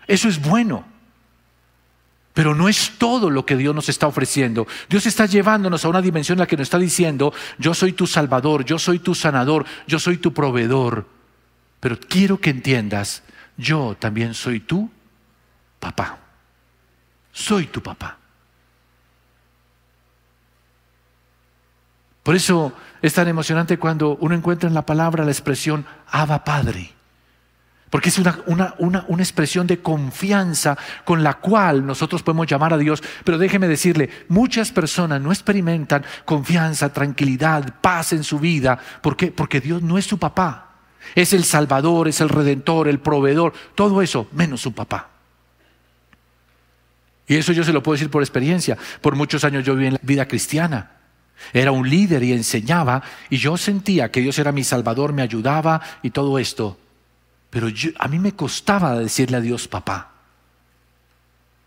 Eso 0.08 0.28
es 0.28 0.42
bueno. 0.42 0.84
Pero 2.34 2.56
no 2.56 2.68
es 2.68 2.94
todo 2.98 3.30
lo 3.30 3.46
que 3.46 3.56
Dios 3.56 3.76
nos 3.76 3.88
está 3.88 4.08
ofreciendo. 4.08 4.66
Dios 4.88 5.06
está 5.06 5.26
llevándonos 5.26 5.84
a 5.84 5.88
una 5.88 6.02
dimensión 6.02 6.36
en 6.36 6.40
la 6.40 6.46
que 6.46 6.56
nos 6.56 6.66
está 6.66 6.78
diciendo, 6.78 7.32
yo 7.58 7.74
soy 7.74 7.92
tu 7.92 8.08
salvador, 8.08 8.64
yo 8.64 8.76
soy 8.78 8.98
tu 8.98 9.14
sanador, 9.14 9.64
yo 9.86 10.00
soy 10.00 10.18
tu 10.18 10.34
proveedor. 10.34 11.17
Pero 11.80 11.98
quiero 11.98 12.40
que 12.40 12.50
entiendas, 12.50 13.22
yo 13.56 13.96
también 13.98 14.34
soy 14.34 14.60
tu 14.60 14.90
papá. 15.78 16.18
Soy 17.32 17.66
tu 17.66 17.82
papá. 17.82 18.18
Por 22.22 22.34
eso 22.34 22.72
es 23.00 23.14
tan 23.14 23.28
emocionante 23.28 23.78
cuando 23.78 24.18
uno 24.20 24.34
encuentra 24.34 24.68
en 24.68 24.74
la 24.74 24.84
palabra 24.84 25.24
la 25.24 25.30
expresión 25.30 25.86
Abba 26.08 26.44
Padre. 26.44 26.92
Porque 27.90 28.10
es 28.10 28.18
una, 28.18 28.38
una, 28.46 28.74
una, 28.78 29.04
una, 29.08 29.22
expresión 29.22 29.66
de 29.66 29.80
confianza 29.80 30.76
con 31.06 31.22
la 31.22 31.34
cual 31.34 31.86
nosotros 31.86 32.22
podemos 32.22 32.46
llamar 32.46 32.74
a 32.74 32.76
Dios. 32.76 33.02
Pero 33.24 33.38
déjeme 33.38 33.66
decirle, 33.66 34.10
muchas 34.28 34.72
personas 34.72 35.22
no 35.22 35.32
experimentan 35.32 36.04
confianza, 36.26 36.92
tranquilidad, 36.92 37.80
paz 37.80 38.12
en 38.12 38.24
su 38.24 38.38
vida. 38.38 38.78
¿Por 39.00 39.16
qué? 39.16 39.32
Porque 39.32 39.60
Dios 39.62 39.80
no 39.80 39.96
es 39.96 40.04
su 40.04 40.18
papá. 40.18 40.67
Es 41.14 41.32
el 41.32 41.44
Salvador, 41.44 42.08
es 42.08 42.20
el 42.20 42.28
Redentor, 42.28 42.88
el 42.88 42.98
proveedor, 42.98 43.52
todo 43.74 44.02
eso, 44.02 44.28
menos 44.32 44.60
su 44.60 44.72
papá. 44.72 45.10
Y 47.28 47.36
eso 47.36 47.52
yo 47.52 47.62
se 47.62 47.72
lo 47.72 47.82
puedo 47.82 47.94
decir 47.94 48.10
por 48.10 48.22
experiencia. 48.22 48.76
Por 49.00 49.14
muchos 49.14 49.44
años 49.44 49.64
yo 49.64 49.74
viví 49.74 49.88
en 49.88 49.94
la 49.94 50.00
vida 50.02 50.26
cristiana. 50.26 50.92
Era 51.52 51.70
un 51.70 51.88
líder 51.88 52.22
y 52.22 52.32
enseñaba 52.32 53.02
y 53.30 53.36
yo 53.36 53.56
sentía 53.56 54.10
que 54.10 54.20
Dios 54.20 54.38
era 54.38 54.50
mi 54.50 54.64
Salvador, 54.64 55.12
me 55.12 55.22
ayudaba 55.22 55.80
y 56.02 56.10
todo 56.10 56.38
esto. 56.38 56.78
Pero 57.50 57.68
a 57.98 58.08
mí 58.08 58.18
me 58.18 58.32
costaba 58.32 58.98
decirle 58.98 59.36
a 59.36 59.40
Dios 59.40 59.68
papá. 59.68 60.12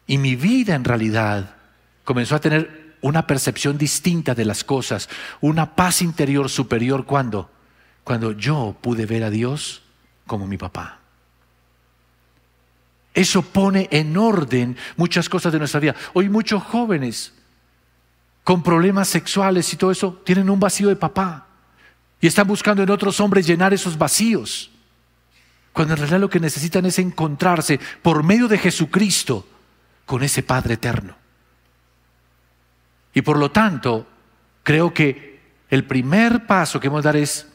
Y 0.08 0.17
mi 0.17 0.36
vida 0.36 0.75
en 0.75 0.84
realidad 0.84 1.56
comenzó 2.04 2.36
a 2.36 2.41
tener 2.41 2.95
una 3.01 3.25
percepción 3.25 3.77
distinta 3.77 4.36
de 4.36 4.45
las 4.45 4.63
cosas, 4.63 5.10
una 5.41 5.75
paz 5.75 6.01
interior 6.01 6.49
superior 6.49 7.06
cuando 7.06 7.49
cuando 8.03 8.31
yo 8.31 8.75
pude 8.81 9.05
ver 9.05 9.23
a 9.23 9.29
Dios 9.29 9.83
como 10.25 10.47
mi 10.47 10.57
papá. 10.57 10.99
Eso 13.13 13.41
pone 13.41 13.89
en 13.91 14.15
orden 14.15 14.77
muchas 14.95 15.27
cosas 15.27 15.51
de 15.51 15.59
nuestra 15.59 15.79
vida. 15.79 15.95
Hoy 16.13 16.29
muchos 16.29 16.63
jóvenes 16.63 17.33
con 18.43 18.63
problemas 18.63 19.07
sexuales 19.09 19.71
y 19.73 19.77
todo 19.77 19.91
eso 19.91 20.21
tienen 20.25 20.49
un 20.49 20.59
vacío 20.59 20.87
de 20.87 20.95
papá 20.95 21.47
y 22.19 22.27
están 22.27 22.47
buscando 22.47 22.83
en 22.83 22.89
otros 22.89 23.19
hombres 23.19 23.45
llenar 23.45 23.73
esos 23.73 23.97
vacíos. 23.97 24.71
Cuando 25.73 25.93
en 25.93 25.99
realidad 25.99 26.19
lo 26.19 26.29
que 26.29 26.39
necesitan 26.39 26.85
es 26.85 26.99
encontrarse 26.99 27.79
por 28.01 28.23
medio 28.23 28.47
de 28.47 28.57
Jesucristo 28.57 29.47
con 30.05 30.23
ese 30.23 30.43
Padre 30.43 30.75
eterno. 30.75 31.15
Y 33.13 33.21
por 33.21 33.37
lo 33.37 33.51
tanto, 33.51 34.07
creo 34.63 34.93
que 34.93 35.39
el 35.69 35.85
primer 35.85 36.45
paso 36.45 36.79
que 36.79 36.87
hemos 36.87 37.03
de 37.03 37.07
dar 37.07 37.15
es 37.15 37.47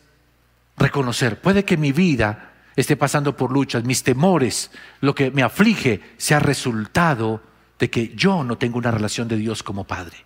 reconocer, 0.77 1.41
puede 1.41 1.65
que 1.65 1.77
mi 1.77 1.93
vida 1.93 2.53
esté 2.77 2.97
pasando 2.97 3.37
por 3.37 3.51
luchas, 3.51 3.85
mis 3.85 4.03
temores, 4.03 4.71
lo 5.01 5.15
que 5.15 5.31
me 5.31 5.43
aflige, 5.43 6.01
sea 6.19 6.39
resultado 6.39 7.43
de 7.79 7.91
que 7.91 8.15
yo 8.15 8.45
no 8.45 8.59
tengo 8.59 8.79
una 8.79 8.91
relación 8.91 9.29
de 9.29 9.37
Dios 9.37 9.63
como 9.63 9.85
Padre. 9.85 10.25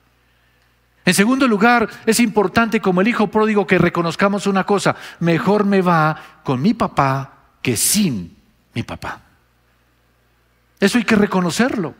En 1.05 1.15
segundo 1.15 1.49
lugar, 1.49 1.89
es 2.07 2.21
importante 2.21 2.81
como 2.81 3.01
el 3.01 3.09
hijo 3.09 3.29
pródigo 3.29 3.67
que 3.67 3.79
reconozcamos 3.79 4.47
una 4.47 4.65
cosa, 4.65 4.97
mejor 5.21 5.65
me 5.65 5.81
va 5.81 6.41
con 6.45 6.61
mi 6.61 6.75
papá 6.75 7.33
que 7.63 7.77
sin 7.77 8.37
mi 8.75 8.83
papá. 8.83 9.23
Eso 10.79 10.99
hay 10.99 11.05
que 11.05 11.17
reconocerlo. 11.17 11.95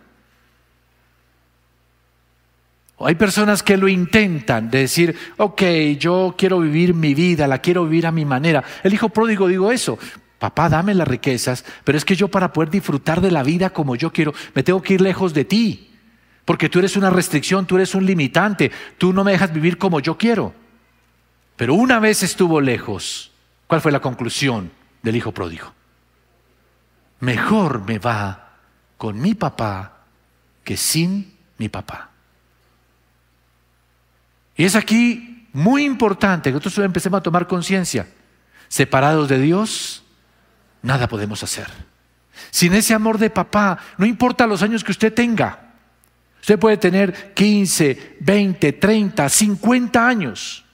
Hay 3.03 3.15
personas 3.15 3.63
que 3.63 3.79
lo 3.79 3.89
intentan, 3.89 4.71
de 4.71 4.81
decir, 4.81 5.17
ok, 5.39 5.63
yo 5.99 6.35
quiero 6.37 6.61
vivir 6.61 6.93
mi 6.93 7.15
vida, 7.15 7.47
la 7.47 7.59
quiero 7.59 7.85
vivir 7.85 8.07
a 8.07 8.13
mi 8.13 8.27
manera. 8.27 8.63
El 8.83 8.93
hijo 8.93 9.09
pródigo 9.09 9.49
digo 9.49 9.73
eso, 9.73 9.99
papá, 10.39 10.69
dame 10.69 10.95
las 10.95 11.09
riquezas, 11.09 11.65
pero 11.83 11.97
es 11.97 12.05
que 12.05 12.15
yo 12.15 12.29
para 12.29 12.53
poder 12.53 12.69
disfrutar 12.69 13.23
de 13.23 13.31
la 13.31 13.43
vida 13.43 13.71
como 13.71 13.97
yo 13.97 14.13
quiero, 14.13 14.35
me 14.55 14.63
tengo 14.63 14.83
que 14.83 14.95
ir 14.95 15.01
lejos 15.01 15.33
de 15.33 15.47
ti, 15.47 15.91
porque 16.45 16.69
tú 16.69 16.79
eres 16.79 16.95
una 16.97 17.09
restricción, 17.09 17.65
tú 17.65 17.77
eres 17.77 17.95
un 17.95 18.05
limitante, 18.05 18.71
tú 18.99 19.15
no 19.15 19.25
me 19.25 19.33
dejas 19.33 19.53
vivir 19.53 19.79
como 19.79 20.01
yo 20.01 20.19
quiero. 20.19 20.53
Pero 21.57 21.75
una 21.75 22.01
vez 22.01 22.23
estuvo 22.23 22.61
lejos, 22.61 23.33
¿cuál 23.67 23.81
fue 23.81 23.93
la 23.93 24.01
conclusión 24.01 24.71
del 25.03 25.17
hijo 25.17 25.33
pródigo? 25.33 25.73
Mejor 27.21 27.83
me 27.87 27.99
va 27.99 28.57
con 28.99 29.19
mi 29.19 29.35
papá 29.35 30.05
que 30.65 30.77
sin 30.77 31.35
mi 31.57 31.71
papá. 31.71 32.10
Y 34.61 34.67
es 34.67 34.77
aquí 34.77 35.49
muy 35.55 35.85
importante 35.85 36.51
que 36.51 36.59
nosotros 36.59 36.85
empecemos 36.85 37.17
a 37.17 37.23
tomar 37.23 37.47
conciencia. 37.47 38.07
Separados 38.69 39.27
de 39.27 39.39
Dios, 39.39 40.03
nada 40.83 41.09
podemos 41.09 41.43
hacer. 41.43 41.67
Sin 42.51 42.75
ese 42.75 42.93
amor 42.93 43.17
de 43.17 43.31
papá, 43.31 43.79
no 43.97 44.05
importa 44.05 44.47
los 44.47 44.61
años 44.61 44.85
que 44.85 44.93
usted 44.93 45.15
tenga. 45.15 45.73
Usted 46.43 46.59
puede 46.59 46.77
tener 46.77 47.33
15, 47.33 48.19
20, 48.21 48.73
30, 48.75 49.31
50 49.31 50.07
años. 50.07 50.67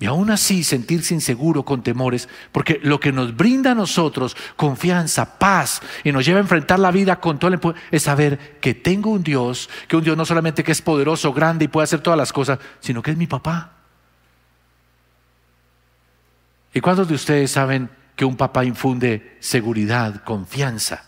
Y 0.00 0.06
aún 0.06 0.30
así 0.30 0.62
sentirse 0.62 1.12
inseguro 1.12 1.64
con 1.64 1.82
temores, 1.82 2.28
porque 2.52 2.78
lo 2.82 3.00
que 3.00 3.10
nos 3.10 3.36
brinda 3.36 3.72
a 3.72 3.74
nosotros 3.74 4.36
confianza, 4.54 5.38
paz 5.38 5.82
y 6.04 6.12
nos 6.12 6.24
lleva 6.24 6.38
a 6.38 6.42
enfrentar 6.42 6.78
la 6.78 6.92
vida 6.92 7.18
con 7.18 7.38
todo 7.38 7.52
el 7.52 7.60
es 7.90 8.04
saber 8.04 8.58
que 8.60 8.74
tengo 8.74 9.10
un 9.10 9.24
Dios, 9.24 9.68
que 9.88 9.96
un 9.96 10.04
Dios 10.04 10.16
no 10.16 10.24
solamente 10.24 10.62
que 10.62 10.70
es 10.70 10.82
poderoso, 10.82 11.32
grande 11.32 11.64
y 11.64 11.68
puede 11.68 11.84
hacer 11.84 12.00
todas 12.00 12.16
las 12.16 12.32
cosas, 12.32 12.60
sino 12.78 13.02
que 13.02 13.10
es 13.10 13.16
mi 13.16 13.26
papá. 13.26 13.72
¿Y 16.72 16.80
cuántos 16.80 17.08
de 17.08 17.14
ustedes 17.14 17.50
saben 17.50 17.90
que 18.14 18.24
un 18.24 18.36
papá 18.36 18.64
infunde 18.64 19.36
seguridad, 19.40 20.22
confianza? 20.22 21.06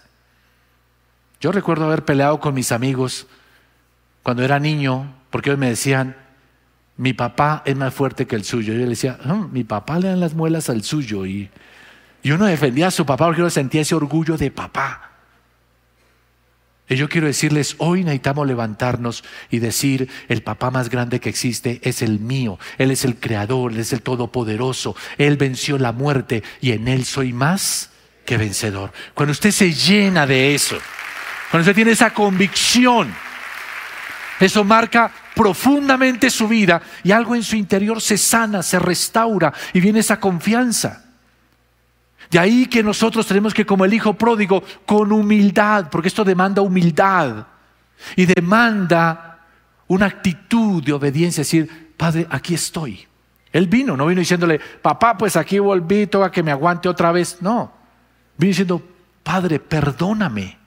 Yo 1.40 1.53
recuerdo 1.53 1.85
haber 1.85 2.05
peleado 2.05 2.40
con 2.40 2.55
mis 2.55 2.72
amigos 2.72 3.29
cuando 4.24 4.42
era 4.42 4.59
niño, 4.59 5.14
porque 5.31 5.50
ellos 5.50 5.61
me 5.61 5.68
decían, 5.68 6.16
mi 7.00 7.14
papá 7.14 7.62
es 7.64 7.74
más 7.76 7.94
fuerte 7.94 8.26
que 8.26 8.36
el 8.36 8.44
suyo. 8.44 8.74
Yo 8.74 8.80
le 8.80 8.90
decía, 8.90 9.18
ah, 9.24 9.46
mi 9.50 9.64
papá 9.64 9.98
le 9.98 10.08
dan 10.08 10.20
las 10.20 10.34
muelas 10.34 10.68
al 10.68 10.82
suyo. 10.82 11.24
Y, 11.24 11.48
y 12.22 12.30
uno 12.30 12.44
defendía 12.44 12.88
a 12.88 12.90
su 12.90 13.06
papá 13.06 13.24
porque 13.24 13.40
uno 13.40 13.48
sentía 13.48 13.80
ese 13.80 13.94
orgullo 13.94 14.36
de 14.36 14.50
papá. 14.50 15.12
Y 16.90 16.96
yo 16.96 17.08
quiero 17.08 17.26
decirles, 17.26 17.74
hoy 17.78 18.04
necesitamos 18.04 18.46
levantarnos 18.46 19.24
y 19.48 19.60
decir, 19.60 20.10
el 20.28 20.42
papá 20.42 20.70
más 20.70 20.90
grande 20.90 21.20
que 21.20 21.30
existe 21.30 21.80
es 21.84 22.02
el 22.02 22.20
mío. 22.20 22.58
Él 22.76 22.90
es 22.90 23.06
el 23.06 23.16
creador, 23.16 23.72
Él 23.72 23.80
es 23.80 23.94
el 23.94 24.02
todopoderoso. 24.02 24.94
Él 25.16 25.38
venció 25.38 25.78
la 25.78 25.92
muerte 25.92 26.42
y 26.60 26.72
en 26.72 26.86
Él 26.86 27.06
soy 27.06 27.32
más 27.32 27.92
que 28.26 28.36
vencedor. 28.36 28.92
Cuando 29.14 29.32
usted 29.32 29.52
se 29.52 29.72
llena 29.72 30.26
de 30.26 30.54
eso, 30.54 30.76
cuando 31.50 31.62
usted 31.62 31.76
tiene 31.76 31.92
esa 31.92 32.12
convicción, 32.12 33.10
eso 34.38 34.64
marca 34.64 35.10
profundamente 35.40 36.29
su 36.29 36.46
vida 36.46 36.83
y 37.03 37.12
algo 37.12 37.35
en 37.35 37.42
su 37.42 37.57
interior 37.57 38.03
se 38.03 38.18
sana, 38.18 38.62
se 38.62 38.79
restaura 38.79 39.50
y 39.72 39.81
viene 39.81 40.00
esa 40.00 40.20
confianza. 40.20 41.03
De 42.31 42.38
ahí 42.38 42.66
que 42.66 42.83
nosotros 42.83 43.26
tenemos 43.26 43.55
que, 43.55 43.64
como 43.64 43.87
el 43.87 43.94
hijo 43.94 44.12
pródigo, 44.12 44.62
con 44.85 45.11
humildad, 45.11 45.88
porque 45.90 46.09
esto 46.09 46.24
demanda 46.24 46.61
humildad 46.61 47.46
y 48.16 48.26
demanda 48.26 49.38
una 49.87 50.05
actitud 50.05 50.85
de 50.85 50.92
obediencia, 50.92 51.40
decir, 51.40 51.94
Padre, 51.96 52.26
aquí 52.29 52.53
estoy. 52.53 53.09
Él 53.50 53.66
vino, 53.66 53.96
no 53.96 54.05
vino 54.05 54.18
diciéndole, 54.18 54.61
papá, 54.83 55.16
pues 55.16 55.37
aquí 55.37 55.59
volví, 55.59 56.07
toca 56.07 56.31
que 56.31 56.42
me 56.42 56.50
aguante 56.50 56.87
otra 56.87 57.12
vez. 57.12 57.38
No, 57.40 57.72
vino 58.37 58.50
diciendo, 58.50 58.83
Padre, 59.22 59.59
perdóname. 59.59 60.59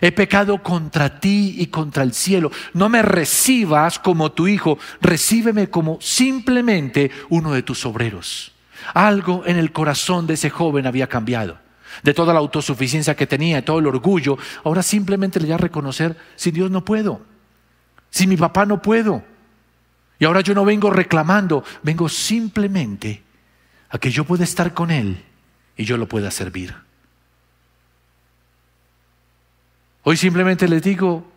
He 0.00 0.12
pecado 0.12 0.62
contra 0.62 1.20
ti 1.20 1.56
y 1.58 1.66
contra 1.66 2.02
el 2.02 2.12
cielo. 2.12 2.50
No 2.74 2.88
me 2.88 3.02
recibas 3.02 3.98
como 3.98 4.32
tu 4.32 4.48
hijo, 4.48 4.78
recíbeme 5.00 5.68
como 5.68 5.98
simplemente 6.00 7.10
uno 7.28 7.52
de 7.52 7.62
tus 7.62 7.84
obreros. 7.86 8.52
Algo 8.94 9.44
en 9.46 9.56
el 9.56 9.72
corazón 9.72 10.26
de 10.26 10.34
ese 10.34 10.50
joven 10.50 10.86
había 10.86 11.08
cambiado. 11.08 11.58
De 12.02 12.14
toda 12.14 12.32
la 12.32 12.40
autosuficiencia 12.40 13.14
que 13.14 13.26
tenía, 13.26 13.56
de 13.56 13.62
todo 13.62 13.78
el 13.78 13.86
orgullo, 13.86 14.38
ahora 14.64 14.82
simplemente 14.82 15.38
le 15.38 15.46
iba 15.46 15.56
a 15.56 15.58
reconocer, 15.58 16.16
sin 16.36 16.54
Dios 16.54 16.70
no 16.70 16.84
puedo, 16.84 17.20
sin 18.10 18.30
mi 18.30 18.36
papá 18.36 18.64
no 18.64 18.80
puedo. 18.80 19.22
Y 20.18 20.24
ahora 20.24 20.40
yo 20.40 20.54
no 20.54 20.64
vengo 20.64 20.88
reclamando, 20.90 21.64
vengo 21.82 22.08
simplemente 22.08 23.22
a 23.90 23.98
que 23.98 24.10
yo 24.10 24.24
pueda 24.24 24.44
estar 24.44 24.72
con 24.72 24.90
Él 24.90 25.22
y 25.76 25.84
yo 25.84 25.96
lo 25.96 26.08
pueda 26.08 26.30
servir. 26.30 26.74
Hoy 30.04 30.16
simplemente 30.16 30.68
les 30.68 30.82
digo, 30.82 31.32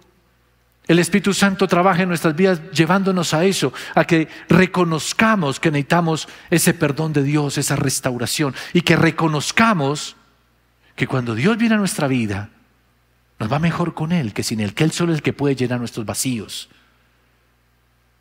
el 0.87 0.99
Espíritu 0.99 1.33
Santo 1.33 1.67
trabaja 1.67 2.03
en 2.03 2.09
nuestras 2.09 2.35
vidas 2.35 2.61
llevándonos 2.71 3.33
a 3.33 3.43
eso, 3.43 3.73
a 3.95 4.05
que 4.05 4.27
reconozcamos 4.49 5.59
que 5.59 5.71
necesitamos 5.71 6.27
ese 6.49 6.73
perdón 6.73 7.13
de 7.13 7.23
Dios, 7.23 7.57
esa 7.57 7.75
restauración, 7.75 8.53
y 8.73 8.81
que 8.81 8.95
reconozcamos 8.95 10.15
que 10.95 11.07
cuando 11.07 11.33
Dios 11.33 11.57
viene 11.57 11.75
a 11.75 11.79
nuestra 11.79 12.07
vida, 12.07 12.49
nos 13.39 13.51
va 13.51 13.59
mejor 13.59 13.93
con 13.93 14.11
Él 14.11 14.33
que 14.33 14.43
sin 14.43 14.59
Él, 14.59 14.73
que 14.73 14.83
Él 14.83 14.91
solo 14.91 15.11
es 15.11 15.17
el 15.17 15.23
que 15.23 15.33
puede 15.33 15.55
llenar 15.55 15.79
nuestros 15.79 16.05
vacíos. 16.05 16.69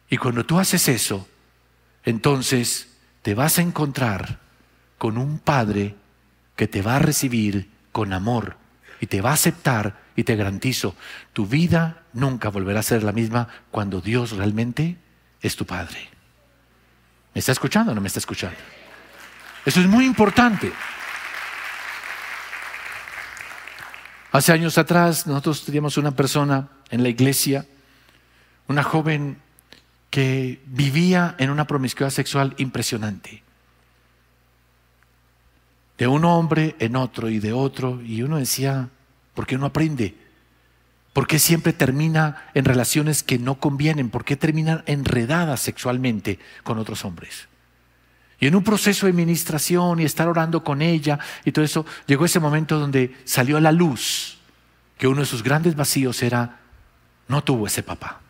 Y 0.09 0.17
cuando 0.17 0.45
tú 0.45 0.59
haces 0.59 0.89
eso, 0.89 1.29
entonces 2.05 2.89
te 3.23 3.35
vas 3.35 3.59
a 3.59 3.63
encontrar 3.63 4.41
con 4.99 5.19
un 5.19 5.39
Padre 5.39 5.97
que 6.57 6.67
te 6.67 6.83
va 6.83 6.97
a 6.97 7.01
recibir 7.01 7.71
con 7.93 8.13
amor 8.13 8.57
y 9.01 9.07
te 9.07 9.21
va 9.21 9.31
a 9.31 9.35
aceptar 9.35 10.04
y 10.17 10.25
te 10.25 10.37
garantizo, 10.37 10.95
tu 11.33 11.47
vida 11.47 12.05
nunca 12.13 12.49
volverá 12.49 12.81
a 12.81 12.85
ser 12.85 13.03
la 13.03 13.13
misma 13.13 13.49
cuando 13.71 14.01
Dios 14.01 14.33
realmente 14.33 14.97
es 15.41 15.57
tu 15.57 15.67
Padre. 15.67 16.09
¿Me 17.35 17.41
está 17.41 17.53
escuchando 17.53 17.93
o 17.93 17.95
no 17.95 18.01
me 18.01 18.09
está 18.09 18.21
escuchando? 18.21 18.57
Eso 19.67 19.81
es 19.81 19.87
muy 19.87 20.05
importante. 20.05 20.73
Hace 24.31 24.53
años 24.53 24.79
atrás 24.79 25.27
nosotros 25.27 25.65
teníamos 25.65 25.97
una 25.97 26.11
persona 26.13 26.69
en 26.91 27.03
la 27.03 27.09
iglesia, 27.09 27.67
una 28.69 28.83
joven 28.83 29.39
que 30.11 30.61
vivía 30.67 31.35
en 31.39 31.51
una 31.51 31.67
promiscuidad 31.67 32.11
sexual 32.11 32.55
impresionante. 32.59 33.43
De 35.99 36.07
un 36.07 36.25
hombre 36.25 36.77
en 36.79 36.97
otro 36.97 37.29
y 37.29 37.39
de 37.39 37.53
otro, 37.53 38.01
y 38.03 38.23
uno 38.23 38.39
decía, 38.39 38.91
¿Por 39.35 39.47
qué 39.47 39.59
no 39.59 39.67
aprende? 39.67 40.17
¿Por 41.13 41.27
qué 41.27 41.39
siempre 41.39 41.73
termina 41.73 42.49
en 42.55 42.65
relaciones 42.65 43.23
que 43.23 43.39
no 43.39 43.61
convienen? 43.61 44.11
¿Por 44.11 44.25
qué 44.25 44.37
termina 44.37 44.83
enredada 44.87 45.57
sexualmente 45.57 46.39
con 46.63 46.79
otros 46.79 47.05
hombres? 47.05 47.49
Y 48.41 48.47
en 48.47 48.57
un 48.57 48.65
proceso 48.65 49.07
de 49.07 49.13
administración 49.13 50.01
y 50.01 50.05
estar 50.05 50.29
orando 50.29 50.65
con 50.65 50.83
ella 50.83 51.19
y 51.45 51.53
todo 51.53 51.65
eso, 51.65 51.87
llegó 52.07 52.25
ese 52.25 52.41
momento 52.41 52.79
donde 52.79 53.17
salió 53.25 53.57
a 53.57 53.61
la 53.61 53.73
luz 53.73 54.39
que 54.99 55.07
uno 55.07 55.21
de 55.21 55.27
sus 55.27 55.43
grandes 55.43 55.77
vacíos 55.77 56.23
era, 56.23 56.61
no 57.29 57.43
tuvo 57.43 57.67
ese 57.67 57.83
papá. 57.83 58.21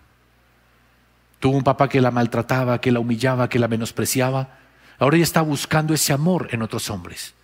Tuvo 1.40 1.56
un 1.56 1.64
papá 1.64 1.88
que 1.88 2.00
la 2.00 2.10
maltrataba, 2.10 2.80
que 2.80 2.92
la 2.92 3.00
humillaba, 3.00 3.48
que 3.48 3.58
la 3.58 3.68
menospreciaba. 3.68 4.58
Ahora 4.98 5.16
ella 5.16 5.24
está 5.24 5.42
buscando 5.42 5.92
ese 5.94 6.12
amor 6.12 6.48
en 6.52 6.62
otros 6.62 6.88
hombres. 6.90 7.34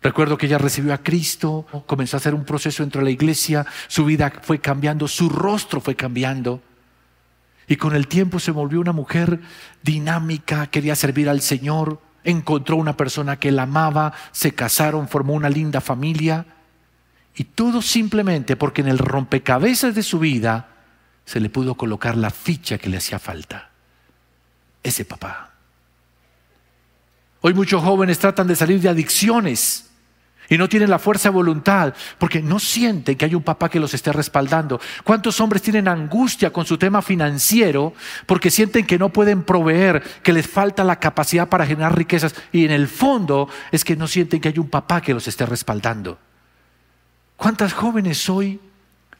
Recuerdo 0.00 0.38
que 0.38 0.46
ella 0.46 0.58
recibió 0.58 0.94
a 0.94 0.98
Cristo, 0.98 1.66
comenzó 1.86 2.16
a 2.16 2.18
hacer 2.18 2.34
un 2.34 2.44
proceso 2.44 2.82
dentro 2.82 3.00
de 3.00 3.06
la 3.06 3.10
iglesia, 3.10 3.66
su 3.88 4.04
vida 4.04 4.32
fue 4.42 4.60
cambiando, 4.60 5.08
su 5.08 5.28
rostro 5.28 5.80
fue 5.80 5.96
cambiando. 5.96 6.62
Y 7.66 7.76
con 7.76 7.94
el 7.94 8.06
tiempo 8.06 8.38
se 8.38 8.52
volvió 8.52 8.80
una 8.80 8.92
mujer 8.92 9.40
dinámica, 9.82 10.68
quería 10.68 10.94
servir 10.94 11.28
al 11.28 11.40
Señor, 11.40 12.00
encontró 12.22 12.76
una 12.76 12.96
persona 12.96 13.38
que 13.38 13.50
la 13.50 13.64
amaba, 13.64 14.12
se 14.30 14.52
casaron, 14.52 15.08
formó 15.08 15.34
una 15.34 15.50
linda 15.50 15.80
familia. 15.80 16.46
Y 17.34 17.44
todo 17.44 17.82
simplemente 17.82 18.56
porque 18.56 18.82
en 18.82 18.88
el 18.88 18.98
rompecabezas 18.98 19.94
de 19.94 20.02
su 20.04 20.20
vida 20.20 20.68
se 21.24 21.40
le 21.40 21.50
pudo 21.50 21.74
colocar 21.74 22.16
la 22.16 22.30
ficha 22.30 22.78
que 22.78 22.88
le 22.88 22.98
hacía 22.98 23.18
falta. 23.18 23.70
Ese 24.82 25.04
papá. 25.04 25.50
Hoy 27.40 27.52
muchos 27.52 27.82
jóvenes 27.82 28.18
tratan 28.18 28.46
de 28.46 28.56
salir 28.56 28.80
de 28.80 28.88
adicciones 28.88 29.87
y 30.48 30.56
no 30.56 30.68
tienen 30.68 30.90
la 30.90 30.98
fuerza 30.98 31.28
de 31.28 31.34
voluntad 31.34 31.94
porque 32.18 32.40
no 32.40 32.58
sienten 32.58 33.16
que 33.16 33.24
hay 33.24 33.34
un 33.34 33.42
papá 33.42 33.68
que 33.68 33.80
los 33.80 33.92
esté 33.94 34.12
respaldando. 34.12 34.80
¿Cuántos 35.04 35.40
hombres 35.40 35.62
tienen 35.62 35.88
angustia 35.88 36.52
con 36.52 36.64
su 36.64 36.78
tema 36.78 37.02
financiero 37.02 37.94
porque 38.26 38.50
sienten 38.50 38.86
que 38.86 38.98
no 38.98 39.10
pueden 39.10 39.42
proveer, 39.42 40.02
que 40.22 40.32
les 40.32 40.46
falta 40.46 40.84
la 40.84 41.00
capacidad 41.00 41.48
para 41.48 41.66
generar 41.66 41.96
riquezas 41.96 42.34
y 42.52 42.64
en 42.64 42.70
el 42.70 42.88
fondo 42.88 43.48
es 43.72 43.84
que 43.84 43.96
no 43.96 44.08
sienten 44.08 44.40
que 44.40 44.48
hay 44.48 44.58
un 44.58 44.70
papá 44.70 45.00
que 45.00 45.14
los 45.14 45.28
esté 45.28 45.44
respaldando? 45.44 46.18
¿Cuántas 47.36 47.72
jóvenes 47.72 48.28
hoy 48.28 48.60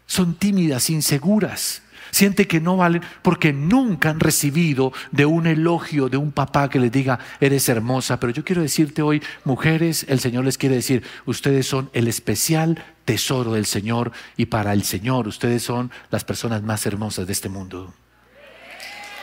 son 0.07 0.35
tímidas, 0.35 0.91
inseguras? 0.91 1.83
Siente 2.11 2.47
que 2.47 2.61
no 2.61 2.77
valen 2.77 3.03
porque 3.23 3.53
nunca 3.53 4.11
han 4.11 4.21
recibido 4.21 4.93
de 5.11 5.27
un 5.27 5.47
elogio 5.47 6.09
de 6.09 6.17
un 6.17 6.33
papá 6.33 6.69
que 6.69 6.79
les 6.79 6.93
diga, 6.93 7.19
eres 7.41 7.69
hermosa. 7.69 8.19
Pero 8.21 8.33
yo 8.33 8.45
quiero 8.45 8.63
decirte 8.63 9.03
hoy, 9.03 9.23
mujeres, 9.45 10.07
el 10.09 10.21
Señor 10.21 10.45
les 10.45 10.59
quiere 10.59 10.77
decir, 10.77 11.03
ustedes 11.27 11.67
son 11.67 11.91
el 11.93 12.09
especial 12.09 12.85
tesoro 13.05 13.53
del 13.53 13.67
Señor 13.67 14.13
y 14.37 14.47
para 14.47 14.73
el 14.73 14.85
Señor 14.85 15.29
ustedes 15.29 15.63
son 15.63 15.91
las 16.11 16.25
personas 16.25 16.63
más 16.63 16.85
hermosas 16.87 17.27
de 17.27 17.33
este 17.33 17.49
mundo. 17.49 17.95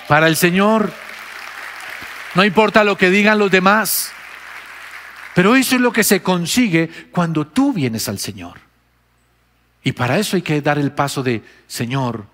Para 0.07 0.27
el 0.27 0.35
Señor, 0.35 0.91
no 2.35 2.43
importa 2.43 2.83
lo 2.83 2.97
que 2.97 3.09
digan 3.09 3.39
los 3.39 3.49
demás, 3.49 4.11
pero 5.33 5.55
eso 5.55 5.75
es 5.75 5.81
lo 5.81 5.91
que 5.91 6.03
se 6.03 6.21
consigue 6.21 6.89
cuando 7.11 7.47
tú 7.47 7.73
vienes 7.73 8.07
al 8.07 8.19
Señor. 8.19 8.59
Y 9.83 9.91
para 9.91 10.17
eso 10.17 10.35
hay 10.35 10.41
que 10.41 10.61
dar 10.61 10.79
el 10.79 10.91
paso 10.91 11.21
de, 11.21 11.43
Señor, 11.67 12.25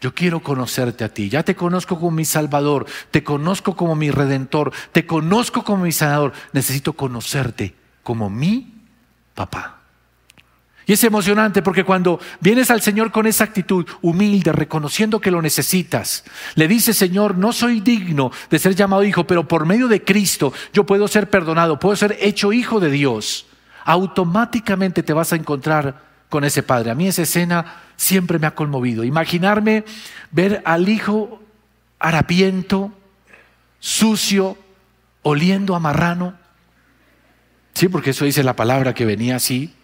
yo 0.00 0.14
quiero 0.14 0.40
conocerte 0.40 1.04
a 1.04 1.12
ti. 1.12 1.28
Ya 1.28 1.42
te 1.42 1.56
conozco 1.56 1.96
como 1.96 2.12
mi 2.12 2.24
Salvador, 2.24 2.86
te 3.10 3.24
conozco 3.24 3.76
como 3.76 3.96
mi 3.96 4.10
Redentor, 4.10 4.72
te 4.92 5.06
conozco 5.06 5.64
como 5.64 5.84
mi 5.84 5.92
Sanador. 5.92 6.32
Necesito 6.52 6.92
conocerte 6.92 7.74
como 8.02 8.30
mi 8.30 8.74
papá. 9.34 9.78
Y 10.86 10.94
es 10.94 11.04
emocionante 11.04 11.60
porque 11.60 11.84
cuando 11.84 12.18
vienes 12.40 12.70
al 12.70 12.80
Señor 12.80 13.12
con 13.12 13.26
esa 13.26 13.44
actitud 13.44 13.84
humilde, 14.00 14.52
reconociendo 14.52 15.20
que 15.20 15.30
lo 15.30 15.42
necesitas, 15.42 16.24
le 16.54 16.66
dices, 16.66 16.96
Señor, 16.96 17.36
no 17.36 17.52
soy 17.52 17.80
digno 17.80 18.30
de 18.48 18.58
ser 18.58 18.74
llamado 18.74 19.04
hijo, 19.04 19.26
pero 19.26 19.46
por 19.46 19.66
medio 19.66 19.86
de 19.88 20.02
Cristo 20.02 20.50
yo 20.72 20.86
puedo 20.86 21.06
ser 21.06 21.28
perdonado, 21.28 21.78
puedo 21.78 21.94
ser 21.94 22.16
hecho 22.20 22.54
hijo 22.54 22.80
de 22.80 22.90
Dios. 22.90 23.46
Automáticamente 23.84 25.02
te 25.02 25.12
vas 25.12 25.34
a 25.34 25.36
encontrar 25.36 26.00
con 26.30 26.44
ese 26.44 26.62
padre. 26.62 26.90
A 26.90 26.94
mí 26.94 27.06
esa 27.06 27.22
escena 27.22 27.82
siempre 27.98 28.38
me 28.38 28.46
ha 28.46 28.54
conmovido. 28.54 29.04
Imaginarme 29.04 29.84
ver 30.30 30.62
al 30.64 30.88
hijo 30.88 31.42
harapiento, 31.98 32.92
sucio, 33.80 34.56
oliendo 35.22 35.74
a 35.74 35.80
marrano. 35.80 36.38
Sí, 37.74 37.88
porque 37.88 38.10
eso 38.10 38.24
dice 38.24 38.42
la 38.42 38.56
palabra 38.56 38.94
que 38.94 39.04
venía 39.04 39.36
así. 39.36 39.74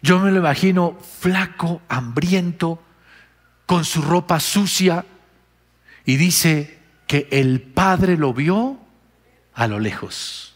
Yo 0.00 0.20
me 0.20 0.30
lo 0.30 0.38
imagino 0.38 0.98
flaco, 1.20 1.82
hambriento, 1.88 2.82
con 3.66 3.84
su 3.84 4.02
ropa 4.02 4.38
sucia, 4.40 5.04
y 6.04 6.16
dice 6.16 6.78
que 7.06 7.28
el 7.30 7.62
padre 7.62 8.16
lo 8.16 8.34
vio 8.34 8.78
a 9.54 9.66
lo 9.66 9.78
lejos. 9.78 10.54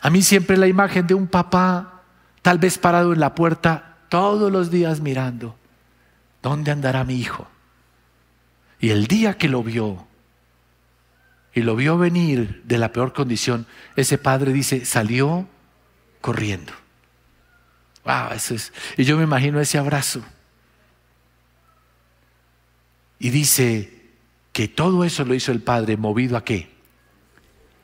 A 0.00 0.08
mí 0.08 0.22
siempre 0.22 0.56
la 0.56 0.66
imagen 0.66 1.06
de 1.06 1.14
un 1.14 1.26
papá, 1.26 1.99
tal 2.42 2.58
vez 2.58 2.78
parado 2.78 3.12
en 3.12 3.20
la 3.20 3.34
puerta, 3.34 3.98
todos 4.08 4.50
los 4.50 4.70
días 4.70 5.00
mirando, 5.00 5.56
¿dónde 6.42 6.70
andará 6.70 7.04
mi 7.04 7.14
hijo? 7.14 7.48
Y 8.80 8.90
el 8.90 9.06
día 9.06 9.36
que 9.36 9.48
lo 9.48 9.62
vio, 9.62 10.06
y 11.54 11.62
lo 11.62 11.76
vio 11.76 11.98
venir 11.98 12.62
de 12.64 12.78
la 12.78 12.92
peor 12.92 13.12
condición, 13.12 13.66
ese 13.96 14.18
padre 14.18 14.52
dice, 14.52 14.84
salió 14.84 15.46
corriendo. 16.20 16.72
Wow, 18.04 18.32
eso 18.34 18.54
es. 18.54 18.72
Y 18.96 19.04
yo 19.04 19.16
me 19.16 19.24
imagino 19.24 19.60
ese 19.60 19.78
abrazo. 19.78 20.22
Y 23.18 23.30
dice 23.30 24.00
que 24.52 24.68
todo 24.68 25.04
eso 25.04 25.24
lo 25.24 25.34
hizo 25.34 25.52
el 25.52 25.60
Padre 25.60 25.96
movido 25.96 26.36
a 26.36 26.44
qué? 26.44 26.70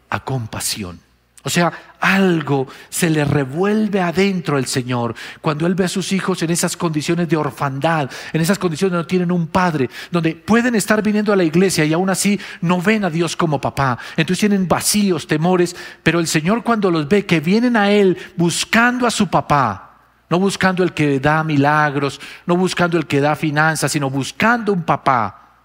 A 0.08 0.24
compasión. 0.24 1.00
O 1.46 1.48
sea, 1.48 1.72
algo 2.00 2.66
se 2.88 3.08
le 3.08 3.24
revuelve 3.24 4.00
adentro 4.00 4.56
al 4.56 4.66
Señor 4.66 5.14
cuando 5.40 5.64
Él 5.64 5.76
ve 5.76 5.84
a 5.84 5.88
sus 5.88 6.10
hijos 6.10 6.42
en 6.42 6.50
esas 6.50 6.76
condiciones 6.76 7.28
de 7.28 7.36
orfandad, 7.36 8.10
en 8.32 8.40
esas 8.40 8.58
condiciones 8.58 8.90
donde 8.90 9.04
no 9.04 9.06
tienen 9.06 9.30
un 9.30 9.46
padre, 9.46 9.88
donde 10.10 10.34
pueden 10.34 10.74
estar 10.74 11.00
viniendo 11.04 11.32
a 11.32 11.36
la 11.36 11.44
iglesia 11.44 11.84
y 11.84 11.92
aún 11.92 12.10
así 12.10 12.40
no 12.62 12.82
ven 12.82 13.04
a 13.04 13.10
Dios 13.10 13.36
como 13.36 13.60
papá. 13.60 13.96
Entonces 14.16 14.40
tienen 14.40 14.66
vacíos, 14.66 15.28
temores, 15.28 15.76
pero 16.02 16.18
el 16.18 16.26
Señor 16.26 16.64
cuando 16.64 16.90
los 16.90 17.06
ve 17.06 17.24
que 17.24 17.38
vienen 17.38 17.76
a 17.76 17.92
Él 17.92 18.18
buscando 18.34 19.06
a 19.06 19.12
su 19.12 19.28
papá, 19.28 20.00
no 20.28 20.40
buscando 20.40 20.82
el 20.82 20.94
que 20.94 21.20
da 21.20 21.44
milagros, 21.44 22.20
no 22.46 22.56
buscando 22.56 22.98
el 22.98 23.06
que 23.06 23.20
da 23.20 23.36
finanzas, 23.36 23.92
sino 23.92 24.10
buscando 24.10 24.72
un 24.72 24.82
papá. 24.82 25.60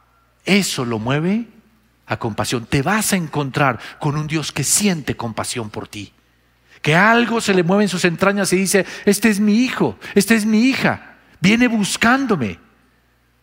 Eso 0.46 0.86
lo 0.86 1.00
mueve 1.00 1.48
a 2.12 2.18
compasión. 2.18 2.66
Te 2.66 2.82
vas 2.82 3.14
a 3.14 3.16
encontrar 3.16 3.80
con 3.98 4.18
un 4.18 4.28
Dios 4.28 4.52
que 4.52 4.66
siente 4.66 5.16
compasión 5.16 5.70
por 5.70 5.88
ti. 5.88 6.12
Que 6.82 6.94
algo 6.94 7.40
se 7.40 7.54
le 7.54 7.64
mueve 7.64 7.84
en 7.84 7.90
sus 7.90 8.04
entrañas 8.04 8.52
y 8.52 8.58
dice, 8.58 8.86
este 9.06 9.30
es 9.30 9.40
mi 9.40 9.60
hijo, 9.60 9.98
esta 10.14 10.34
es 10.34 10.46
mi 10.46 10.64
hija, 10.66 11.16
viene 11.40 11.70
buscándome. 11.70 12.60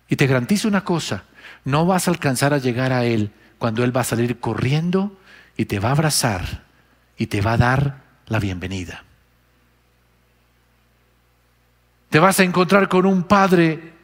Y 0.08 0.16
te 0.16 0.26
garantizo 0.26 0.68
una 0.68 0.84
cosa, 0.84 1.24
no 1.64 1.86
vas 1.86 2.08
a 2.08 2.10
alcanzar 2.10 2.52
a 2.52 2.58
llegar 2.58 2.92
a 2.92 3.04
Él 3.06 3.30
cuando 3.56 3.84
Él 3.84 3.96
va 3.96 4.02
a 4.02 4.04
salir 4.04 4.38
corriendo 4.38 5.18
y 5.56 5.64
te 5.64 5.78
va 5.78 5.88
a 5.88 5.92
abrazar 5.92 6.64
y 7.16 7.28
te 7.28 7.40
va 7.40 7.52
a 7.52 7.58
dar 7.58 8.02
la 8.26 8.38
bienvenida. 8.38 9.04
Te 12.10 12.18
vas 12.18 12.38
a 12.38 12.44
encontrar 12.44 12.88
con 12.88 13.06
un 13.06 13.22
padre 13.22 13.94